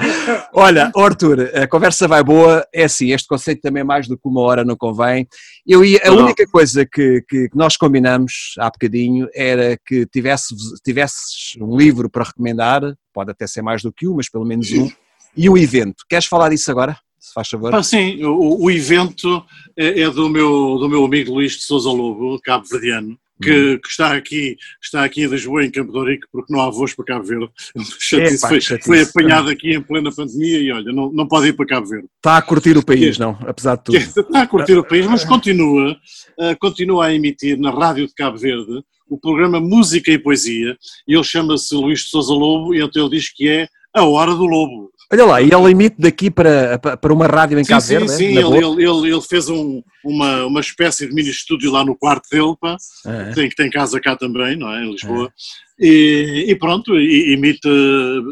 [0.52, 4.42] Olha, Arthur, a conversa vai boa, é assim, este conceito também mais do que uma
[4.42, 5.26] hora não convém.
[5.66, 10.54] Eu ia, a única coisa que, que, que, nós combinamos há bocadinho era que tivesse,
[10.84, 12.82] tivesses um livro para recomendar,
[13.14, 14.90] pode até ser mais do que um, mas pelo menos um,
[15.36, 16.04] e o evento.
[16.08, 16.96] Queres falar disso agora?
[17.18, 17.74] Se faz favor.
[17.74, 19.44] Ah, sim, o, o evento
[19.76, 23.78] é, é, do, meu, do meu amigo Luís de Souza Lobo, cabo-verdiano, que, hum.
[23.82, 26.94] que, está, aqui, está aqui em Lisboa, em Campo de Ourique, porque não há voos
[26.94, 27.50] para Cabo Verde.
[28.40, 31.66] Pá, foi, foi, apanhado aqui em plena pandemia e olha, não, não pode ir para
[31.66, 32.08] Cabo Verde.
[32.16, 33.36] Está a curtir o país, não?
[33.46, 33.98] Apesar de tudo.
[33.98, 35.92] Está a curtir o país, mas continua,
[36.38, 40.76] uh, continua a emitir na rádio de Cabo Verde o programa Música e Poesia,
[41.06, 44.34] e ele chama-se Luís de Souza Lobo, e então ele diz que é a hora
[44.34, 44.90] do lobo.
[45.14, 48.08] Olha lá, e ele emite daqui para, para uma rádio em sim, Cabo Verde?
[48.10, 51.96] Sim, sim, ele, ele, ele, fez um, uma, uma espécie de mini estúdio lá no
[51.96, 53.30] quarto dele, pá, ah, é.
[53.32, 55.32] tem, que tem casa cá também, não é, em Lisboa,
[55.80, 55.86] é.
[55.86, 57.68] e, e, pronto, e, emite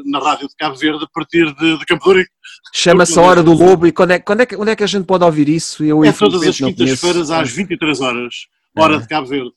[0.06, 2.26] na rádio de Cabo Verde a partir de, de Campo de
[2.74, 4.88] Chama-se a Hora do Lobo, e quando é, quando, é que, onde é que a
[4.88, 5.84] gente pode ouvir isso?
[5.84, 8.34] Eu, é todas as quintas-feiras às 23 horas,
[8.76, 8.98] hora é.
[8.98, 9.52] de Cabo Verde.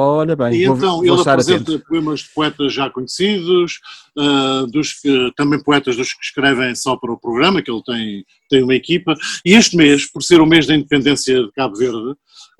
[0.00, 1.84] Olha bem, e vou, então vou ele apresenta atento.
[1.88, 3.80] poemas de poetas já conhecidos,
[4.16, 8.24] uh, dos que, também poetas dos que escrevem só para o programa, que ele tem,
[8.48, 12.14] tem uma equipa, e este mês, por ser o mês da independência de Cabo Verde,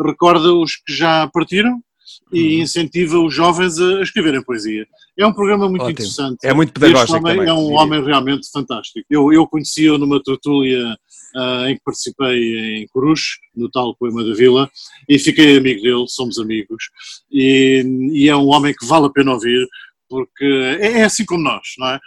[0.05, 1.81] recorda os que já partiram
[2.33, 2.63] e uhum.
[2.63, 4.85] incentiva os jovens a escreverem poesia.
[5.17, 5.93] É um programa muito Ótimo.
[5.93, 6.39] interessante.
[6.43, 7.51] É muito pedagógico este homem também.
[7.51, 9.07] É um homem realmente fantástico.
[9.09, 10.97] Eu, eu conheci-o numa tertúlia
[11.69, 14.71] em que participei em Cruz, no tal Poema da Vila,
[15.09, 16.85] e fiquei amigo dele, somos amigos,
[17.31, 19.67] e, e é um homem que vale a pena ouvir,
[20.09, 20.45] porque
[20.81, 22.01] é, é assim como nós, não é?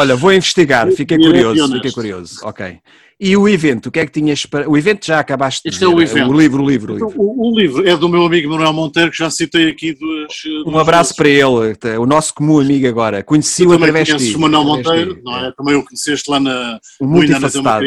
[0.00, 2.80] Olha, vou investigar, fiquei curioso, fiquei curioso, ok.
[3.20, 4.70] E o evento, o que é que tinhas para.
[4.70, 6.30] O evento já acabaste de Este é o evento.
[6.30, 6.92] O livro, o livro.
[6.92, 7.14] O, livro.
[7.16, 10.32] O, o, livro é do meu amigo Manuel Monteiro, que já citei aqui duas.
[10.64, 13.24] Um abraço para ele, o nosso comum amigo agora.
[13.24, 14.36] Conheci-o através de.
[14.36, 15.52] o Manuel Monteiro, não é?
[15.56, 16.78] Também o conheceste lá na.
[17.00, 17.86] Multifacetado.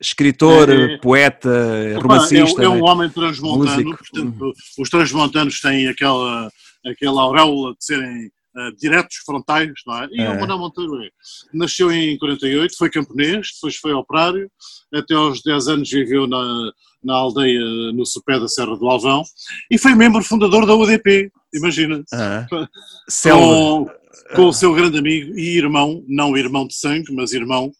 [0.00, 2.62] Escritor, é, é, poeta, romancista.
[2.62, 3.98] É, é, um homem transmontano, músico.
[3.98, 6.50] portanto, os transmontanos têm aquela,
[6.86, 8.30] aquela auréola de serem
[8.68, 10.08] uh, diretos, frontais, não é?
[10.10, 10.30] E é.
[10.30, 11.08] o Manuel Monteiro é.
[11.52, 14.50] Nasceu em 48, foi camponês, depois foi operário,
[14.92, 17.60] até aos 10 anos viveu na, na aldeia
[17.92, 19.22] no sopé da Serra do Alvão
[19.70, 22.02] e foi membro fundador da UDP, imagina.
[22.12, 22.46] Ah.
[23.22, 23.90] Com,
[24.34, 27.72] com o seu grande amigo e irmão, não irmão de sangue, mas irmão,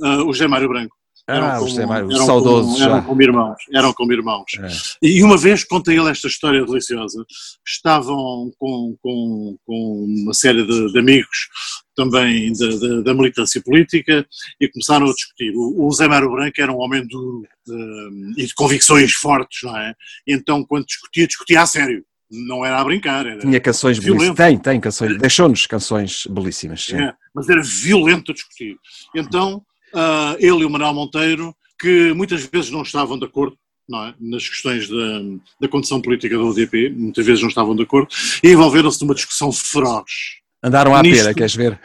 [0.00, 0.97] uh, o José Mário Branco.
[1.28, 4.52] Eram ah, como, Mário, eram saudoso como, Eram como irmãos, eram como irmãos.
[4.62, 5.06] É.
[5.06, 7.22] E uma vez, conta ele esta história deliciosa,
[7.66, 11.48] estavam com, com, com uma série de, de amigos
[11.94, 14.26] também da, da, da, militância política
[14.58, 15.52] e começaram a discutir.
[15.54, 19.76] O, o Zé Mário Branco era um homem duro de, e de convicções fortes, não
[19.76, 19.94] é?
[20.26, 23.26] E então, quando discutia, discutia a sério não era a brincar.
[23.26, 24.36] Era Tinha canções belíssimas.
[24.36, 25.18] Tem, tem canções.
[25.18, 26.90] Deixou-nos canções belíssimas.
[26.92, 28.76] É, mas era violento a discutir.
[29.14, 29.62] Então,
[29.94, 33.56] uh, ele e o Manuel Monteiro, que muitas vezes não estavam de acordo,
[33.90, 34.14] é?
[34.20, 35.20] nas questões da,
[35.60, 38.08] da condição política da UDP, muitas vezes não estavam de acordo,
[38.42, 40.38] e envolveram-se numa discussão feroz.
[40.62, 41.80] Andaram à Nisto, pera, queres ver?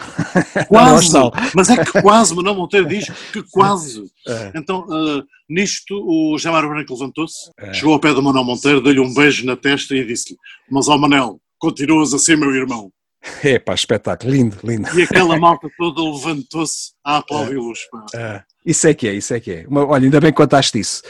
[0.67, 1.11] Quase,
[1.55, 4.03] mas é que quase, Manuel Monteiro diz que quase.
[4.27, 4.51] É.
[4.55, 7.71] Então, uh, nisto, o Jamar Branco levantou-se, é.
[7.71, 10.39] chegou ao pé do Manuel Monteiro, deu-lhe um beijo na testa e disse-lhe:
[10.71, 12.91] Mas, ó Manel, continuas a ser meu irmão.
[13.43, 14.87] Epá, espetáculo, lindo, lindo.
[14.99, 17.79] E aquela malta toda levantou-se a aplaudi-los.
[18.13, 19.65] É, isso é que é, isso é que é.
[19.69, 21.01] Olha, ainda bem que contaste isso.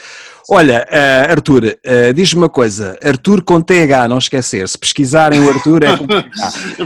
[0.49, 5.49] Olha, uh, Arthur, uh, diz-me uma coisa, Arthur com TH, não esquecer, se pesquisarem o
[5.49, 6.29] Arthur é com TH.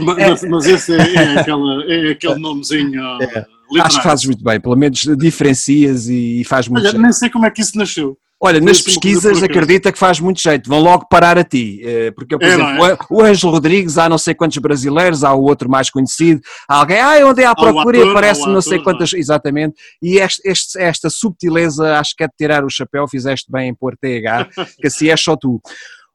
[0.00, 3.02] mas, mas, esse é, é, aquela, é aquele nomezinho...
[3.22, 3.44] É.
[3.80, 7.28] Acho que fazes muito bem, pelo menos diferencias e, e faz muito Olha, nem sei
[7.28, 8.16] como é que isso nasceu.
[8.40, 12.38] Olha, nas pesquisas acredita que faz muito jeito, vão logo parar a ti, eh, porque,
[12.38, 12.96] por é, exemplo, é?
[13.10, 17.00] o Ângelo Rodrigues, há não sei quantos brasileiros, há o outro mais conhecido, há alguém,
[17.00, 19.18] ah, onde é à procura e aparece não sei quantas, não.
[19.18, 23.70] exatamente, e este, este, esta subtileza, acho que é de tirar o chapéu, fizeste bem
[23.70, 24.48] em pôr TH,
[24.80, 25.60] que assim é só tu.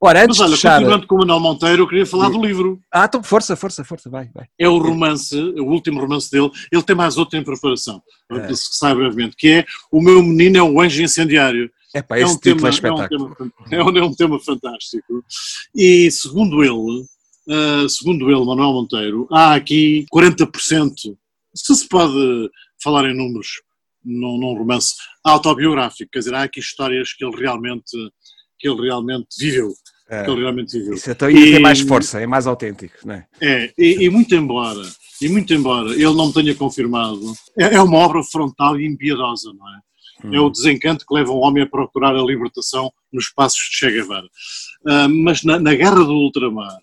[0.01, 0.76] Ora, antes Mas olha, de fechar...
[0.76, 2.80] continuando com o Manuel Monteiro, eu queria falar do livro.
[2.91, 4.45] Ah, então força, força, força, vai, vai.
[4.59, 8.01] É o romance, o último romance dele, ele tem mais outro em preparação,
[8.32, 8.53] é.
[8.53, 12.38] se sai brevemente, que é O Meu Menino é um Anjo Incendiário Epá, é, um
[12.38, 13.28] tema, é, espetáculo.
[13.28, 15.24] É, um tema, é, um, é um tema fantástico.
[15.76, 17.06] E segundo ele,
[17.48, 21.16] uh, segundo ele, Manuel Monteiro, há aqui 40%,
[21.54, 22.50] se se pode
[22.82, 23.62] falar em números
[24.04, 27.96] num, num romance autobiográfico, quer dizer, há aqui histórias que ele realmente,
[28.60, 29.72] que ele realmente viveu.
[30.10, 30.96] É, que ele realmente viveu.
[30.96, 33.28] Isso então, e, tem mais força, é mais autêntico, não é?
[33.39, 34.82] É, e, e muito embora,
[35.22, 39.70] e muito embora ele não tenha confirmado, é, é uma obra frontal e impiedosa, não
[39.70, 39.80] é?
[40.32, 43.91] É o desencanto que leva um homem a procurar a libertação nos passos de Che
[43.91, 44.28] Guevara.
[44.88, 46.78] Uh, mas na, na, Guerra do Ultramar,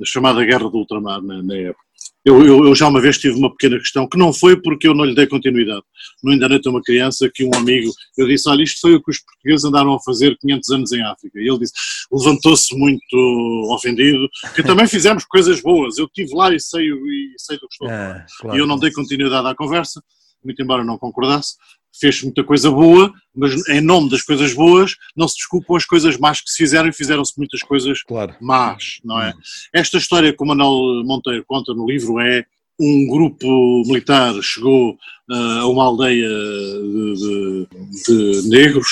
[0.00, 1.82] a chamada Guerra do Ultramar na, na época,
[2.24, 4.94] eu, eu, eu, já uma vez tive uma pequena questão, que não foi porque eu
[4.94, 5.82] não lhe dei continuidade.
[6.22, 9.18] No Indanete, uma criança que um amigo, eu disse, olha, isto foi o que os
[9.18, 11.40] portugueses andaram a fazer 500 anos em África.
[11.40, 11.72] E ele disse,
[12.12, 15.98] levantou-se muito ofendido, que também fizemos coisas boas.
[15.98, 18.16] Eu estive lá e sei, e sei do que estou a falar.
[18.18, 18.56] É, claro.
[18.56, 20.00] E eu não dei continuidade à conversa,
[20.44, 21.56] muito embora não concordasse,
[21.98, 26.16] fez muita coisa boa, mas em nome das coisas boas não se desculpam as coisas
[26.18, 28.34] más que se fizeram e fizeram-se muitas coisas claro.
[28.40, 29.32] más, não é?
[29.72, 32.44] Esta história que o Manuel Monteiro conta no livro é
[32.80, 34.92] um grupo militar chegou
[35.30, 37.66] uh, a uma aldeia de,
[38.06, 38.88] de, de, negros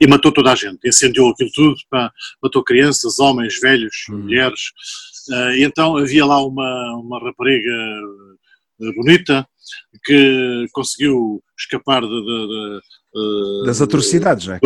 [0.00, 2.10] e matou toda a gente, incendiou aquilo tudo, pá,
[2.42, 4.18] matou crianças, homens, velhos, hum.
[4.18, 4.60] mulheres,
[5.30, 7.72] uh, e então havia lá uma, uma rapariga
[8.78, 9.46] bonita
[10.04, 14.60] que conseguiu escapar de, de, de, das atrocidades, não é?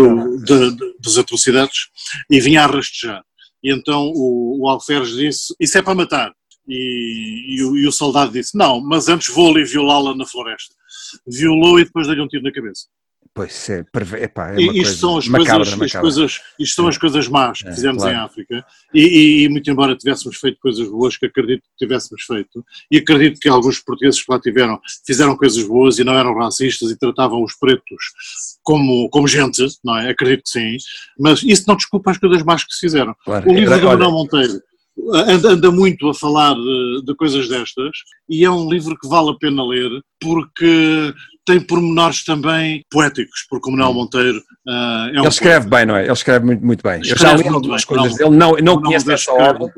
[1.00, 1.88] das atrocidades
[2.28, 3.22] e vinha a rastejar.
[3.62, 6.32] E então o, o Alferes disse: Isso é para matar.
[6.66, 10.74] E, e, o, e o soldado disse: Não, mas antes vou ali violá-la na floresta.
[11.26, 12.86] Violou e depois deu-lhe um tiro na cabeça.
[13.32, 13.84] Pois é,
[14.22, 15.86] epá, é uma isto coisa são as macabra, coisas, macabra.
[15.86, 18.16] As coisas, isto são as coisas más que é, fizemos claro.
[18.16, 22.64] em África e, e, muito embora tivéssemos feito coisas boas que acredito que tivéssemos feito
[22.90, 26.90] e acredito que alguns portugueses que lá tiveram fizeram coisas boas e não eram racistas
[26.90, 28.02] e tratavam os pretos
[28.64, 30.10] como, como gente, não é?
[30.10, 30.76] Acredito que sim,
[31.16, 33.14] mas isso não desculpa as coisas más que se fizeram.
[33.24, 33.48] Claro.
[33.48, 34.60] O livro do Manuel Monteiro
[35.14, 37.90] anda, anda, muito a falar de, de coisas destas
[38.28, 41.14] e é um livro que vale a pena ler porque
[41.47, 43.95] tem pormenores também poéticos, porque o Manuel.
[43.95, 44.70] Monteiro uh,
[45.14, 45.76] é um Ele escreve poeta.
[45.76, 46.05] bem, não é?
[46.05, 47.01] Ele escreve muito, muito bem.
[47.01, 49.72] Escreve Eu já li algumas coisas dele, não, não, não conheço essa obra.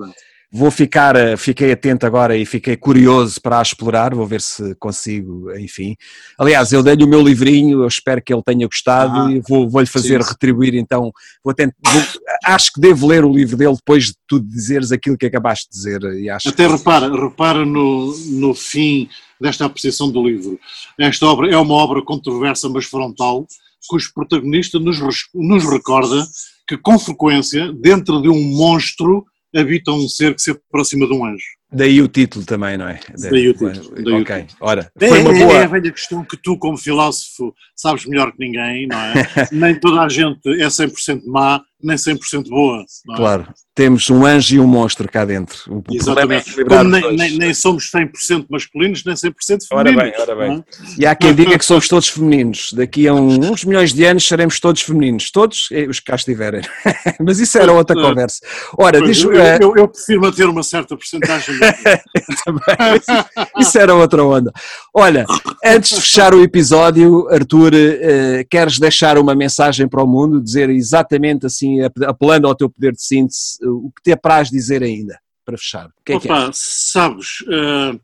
[0.54, 4.74] Vou ficar, eh, fiquei atento agora e fiquei curioso para a explorar, vou ver se
[4.74, 5.96] consigo, enfim.
[6.38, 9.66] Aliás, eu dei-lhe o meu livrinho, eu espero que ele tenha gostado ah, e vou,
[9.66, 10.28] vou-lhe fazer sim.
[10.28, 11.10] retribuir, então
[11.42, 12.02] vou tentar, vou,
[12.44, 15.74] acho que devo ler o livro dele depois de tu dizeres aquilo que acabaste de
[15.74, 16.02] dizer.
[16.20, 16.72] E acho Até que...
[16.72, 19.08] repara, repara no, no fim
[19.40, 20.60] desta apreciação do livro.
[20.98, 23.46] Esta obra é uma obra controversa, mas frontal,
[23.88, 24.98] cujo protagonista nos,
[25.34, 26.26] nos recorda
[26.68, 31.24] que, com frequência, dentro de um monstro, habita um ser que se aproxima de um
[31.24, 31.44] anjo.
[31.70, 33.00] Daí o título também, não é?
[33.18, 33.94] Daí o título.
[33.94, 34.58] Daí ok, o título.
[34.60, 34.92] ora.
[34.98, 35.52] Foi uma boa...
[35.54, 39.12] É a velha questão que tu, como filósofo, sabes melhor que ninguém, não é?
[39.50, 42.80] Nem toda a gente é 100% má, nem 100% boa.
[42.80, 43.16] É?
[43.16, 45.58] Claro, temos um anjo e um monstro cá dentro.
[45.68, 46.60] O Exatamente.
[46.60, 49.68] É Como nem, nem, nem, somos 100% masculinos, nem 100% femininos.
[49.72, 50.58] Ora bem, ora bem.
[50.58, 50.62] É?
[50.98, 52.70] E há quem diga que somos todos femininos.
[52.74, 55.30] Daqui a uns milhões de anos seremos todos femininos.
[55.30, 56.60] Todos os que cá estiverem.
[57.18, 58.40] Mas isso era outra conversa.
[58.76, 59.58] Ora, pois, diz, eu, uh...
[59.60, 61.54] eu, eu, prefiro manter uma certa porcentagem.
[63.58, 64.52] isso era outra onda.
[64.92, 65.24] Olha,
[65.64, 70.68] antes de fechar o episódio, Arthur, uh, queres deixar uma mensagem para o mundo, dizer
[70.68, 71.71] exatamente assim
[72.06, 75.86] apelando ao teu poder de síntese, o que te apraz dizer ainda, para fechar?
[75.86, 76.50] O que é Opa, que é?
[76.52, 78.00] sabes, uh,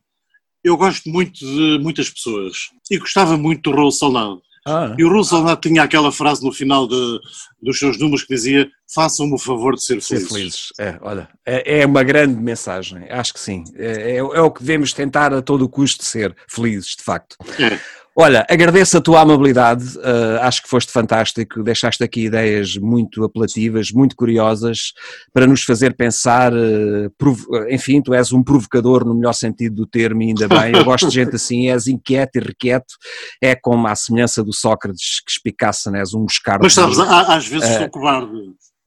[0.62, 4.42] eu gosto muito de muitas pessoas e gostava muito do Raul Soldado.
[4.66, 4.94] Ah.
[4.98, 7.20] E o Raul Soldado tinha aquela frase no final de,
[7.62, 10.28] dos seus números que dizia façam-me o favor de ser felizes.
[10.28, 13.64] Ser felizes, é, olha, é, é, uma grande mensagem, acho que sim.
[13.76, 17.36] É, é, é, o que devemos tentar a todo o custo ser felizes, de facto.
[17.58, 17.78] É.
[18.20, 23.92] Olha, agradeço a tua amabilidade, uh, acho que foste fantástico, deixaste aqui ideias muito apelativas,
[23.92, 24.92] muito curiosas,
[25.32, 30.20] para nos fazer pensar, uh, enfim, tu és um provocador no melhor sentido do termo,
[30.20, 32.94] ainda bem, eu gosto de gente assim, és inquieto e requieto,
[33.40, 36.00] é como a semelhança do Sócrates que espicaça, né?
[36.00, 36.64] és um escardo.
[36.64, 38.32] Mas sabes, às vezes uh, sou cobarde.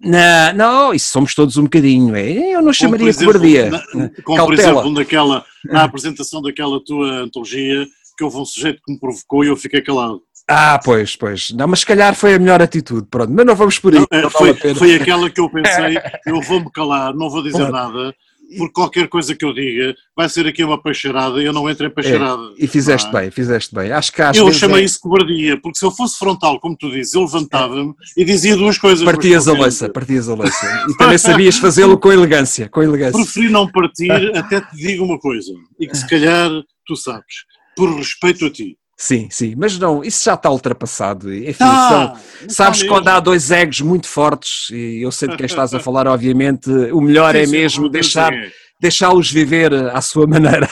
[0.04, 2.56] Não, não, isso somos todos um bocadinho, é?
[2.56, 3.70] eu não chamaria de cobardia.
[3.70, 3.80] Na,
[4.24, 4.46] como Cautela.
[4.46, 7.88] por exemplo naquela, na apresentação daquela tua antologia,
[8.22, 10.22] que houve um sujeito que me provocou e eu fiquei calado.
[10.48, 11.50] Ah, pois, pois.
[11.52, 13.32] Não, mas se calhar foi a melhor atitude, pronto.
[13.32, 14.06] Mas não vamos por aí.
[14.12, 15.98] Não, foi, vale foi aquela que eu pensei,
[16.28, 18.14] eu vou-me calar, não vou dizer nada,
[18.56, 21.88] porque qualquer coisa que eu diga vai ser aqui uma peixeirada e eu não entro
[21.88, 22.44] em peixeirada.
[22.60, 23.22] É, e fizeste ah.
[23.22, 23.92] bem, fizeste bem.
[23.92, 24.86] Acho que às Eu chamei é...
[24.86, 28.78] isso cobardia, porque se eu fosse frontal, como tu dizes, eu levantava-me e dizia duas
[28.78, 29.04] coisas.
[29.04, 30.86] Partias a louça, partias a louça.
[30.88, 33.20] E também sabias fazê-lo com elegância, com elegância.
[33.20, 36.52] Preferi não partir, até te digo uma coisa, e que se calhar
[36.86, 37.50] tu sabes
[37.82, 38.78] por respeito a ti.
[38.96, 41.34] Sim, sim, mas não, isso já está ultrapassado.
[41.34, 45.48] Enfim, tá, são, sabes quando há dois egos muito fortes, e eu sei de quem
[45.48, 48.32] estás a falar, obviamente, o melhor sim, é mesmo deixar,
[48.80, 50.70] deixá-los viver à sua maneira.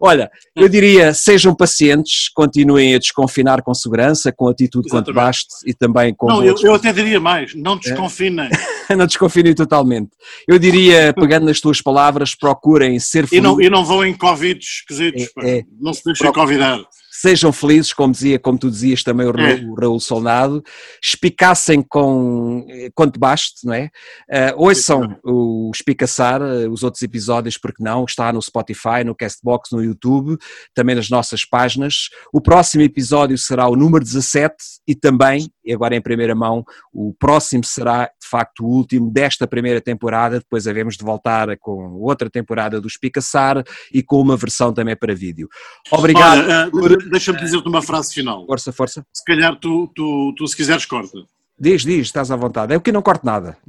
[0.00, 5.06] Olha, eu diria, sejam pacientes, continuem a desconfinar com segurança, com atitude Exatamente.
[5.06, 6.26] quanto baste e também com...
[6.26, 8.48] Não, eu, eu, até diria mais, não desconfinem.
[8.88, 8.94] É?
[8.96, 10.10] não desconfinem totalmente.
[10.46, 13.38] Eu diria, pegando nas tuas palavras, procurem ser felizes.
[13.38, 16.78] E não, e não vão em Covid esquisitos, é, é, não se deixem convidar
[17.20, 19.54] sejam felizes, como dizia, como tu dizias também o, é.
[19.64, 20.62] o Raul Solnado,
[21.02, 23.90] espicassem com quanto baste, não é?
[24.28, 29.70] Uh, ouçam o Espicaçar, eh, os outros episódios, porque não, está no Spotify, no Castbox,
[29.72, 30.36] no YouTube,
[30.74, 32.08] também nas nossas páginas.
[32.32, 34.54] O próximo episódio será o número 17
[34.86, 39.46] e também, e agora em primeira mão, o próximo será de facto o último desta
[39.46, 43.62] primeira temporada, depois havemos de voltar com outra temporada do Espicaçar
[43.92, 45.48] e com uma versão também para vídeo.
[45.90, 46.40] Obrigado.
[46.40, 48.46] Olha, uh, deixa-me dizer-te uma frase final.
[48.46, 49.06] Força, força.
[49.12, 51.18] Se calhar tu, tu, tu se quiseres, corta.
[51.58, 52.74] Diz, diz, estás à vontade.
[52.74, 53.56] É o que não corto nada.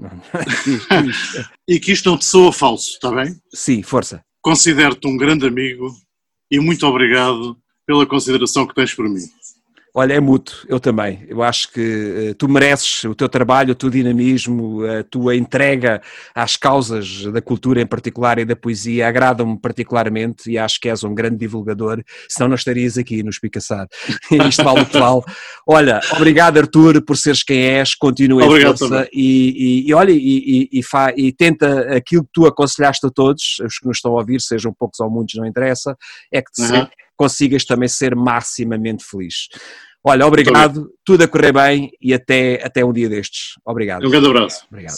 [0.65, 1.45] diz, diz.
[1.67, 3.39] e que isto não te soa falso, está bem?
[3.53, 4.21] Sim, força.
[4.41, 5.89] Considero-te um grande amigo
[6.51, 9.23] e muito obrigado pela consideração que tens por mim.
[9.99, 11.25] Olha, é mútuo, eu também.
[11.27, 16.03] Eu acho que uh, tu mereces o teu trabalho, o teu dinamismo, a tua entrega
[16.35, 21.03] às causas da cultura em particular e da poesia agradam-me particularmente e acho que és
[21.03, 23.87] um grande divulgador, senão não estarias aqui nos Picaçar.
[24.47, 25.21] Isto vale o que vale.
[25.65, 30.69] Olha, obrigado Arthur por seres quem és, continua em força e, e, e, olha, e,
[30.73, 34.19] e, fa, e tenta aquilo que tu aconselhaste a todos, os que nos estão a
[34.19, 35.97] ouvir, sejam poucos ou muitos, não interessa,
[36.31, 36.87] é que uhum.
[37.18, 39.47] Consigas também ser maximamente feliz.
[40.03, 43.55] Olha, obrigado, tudo a correr bem e até, até um dia destes.
[43.65, 44.05] Obrigado.
[44.05, 44.65] Um grande abraço.
[44.72, 44.97] Obrigado.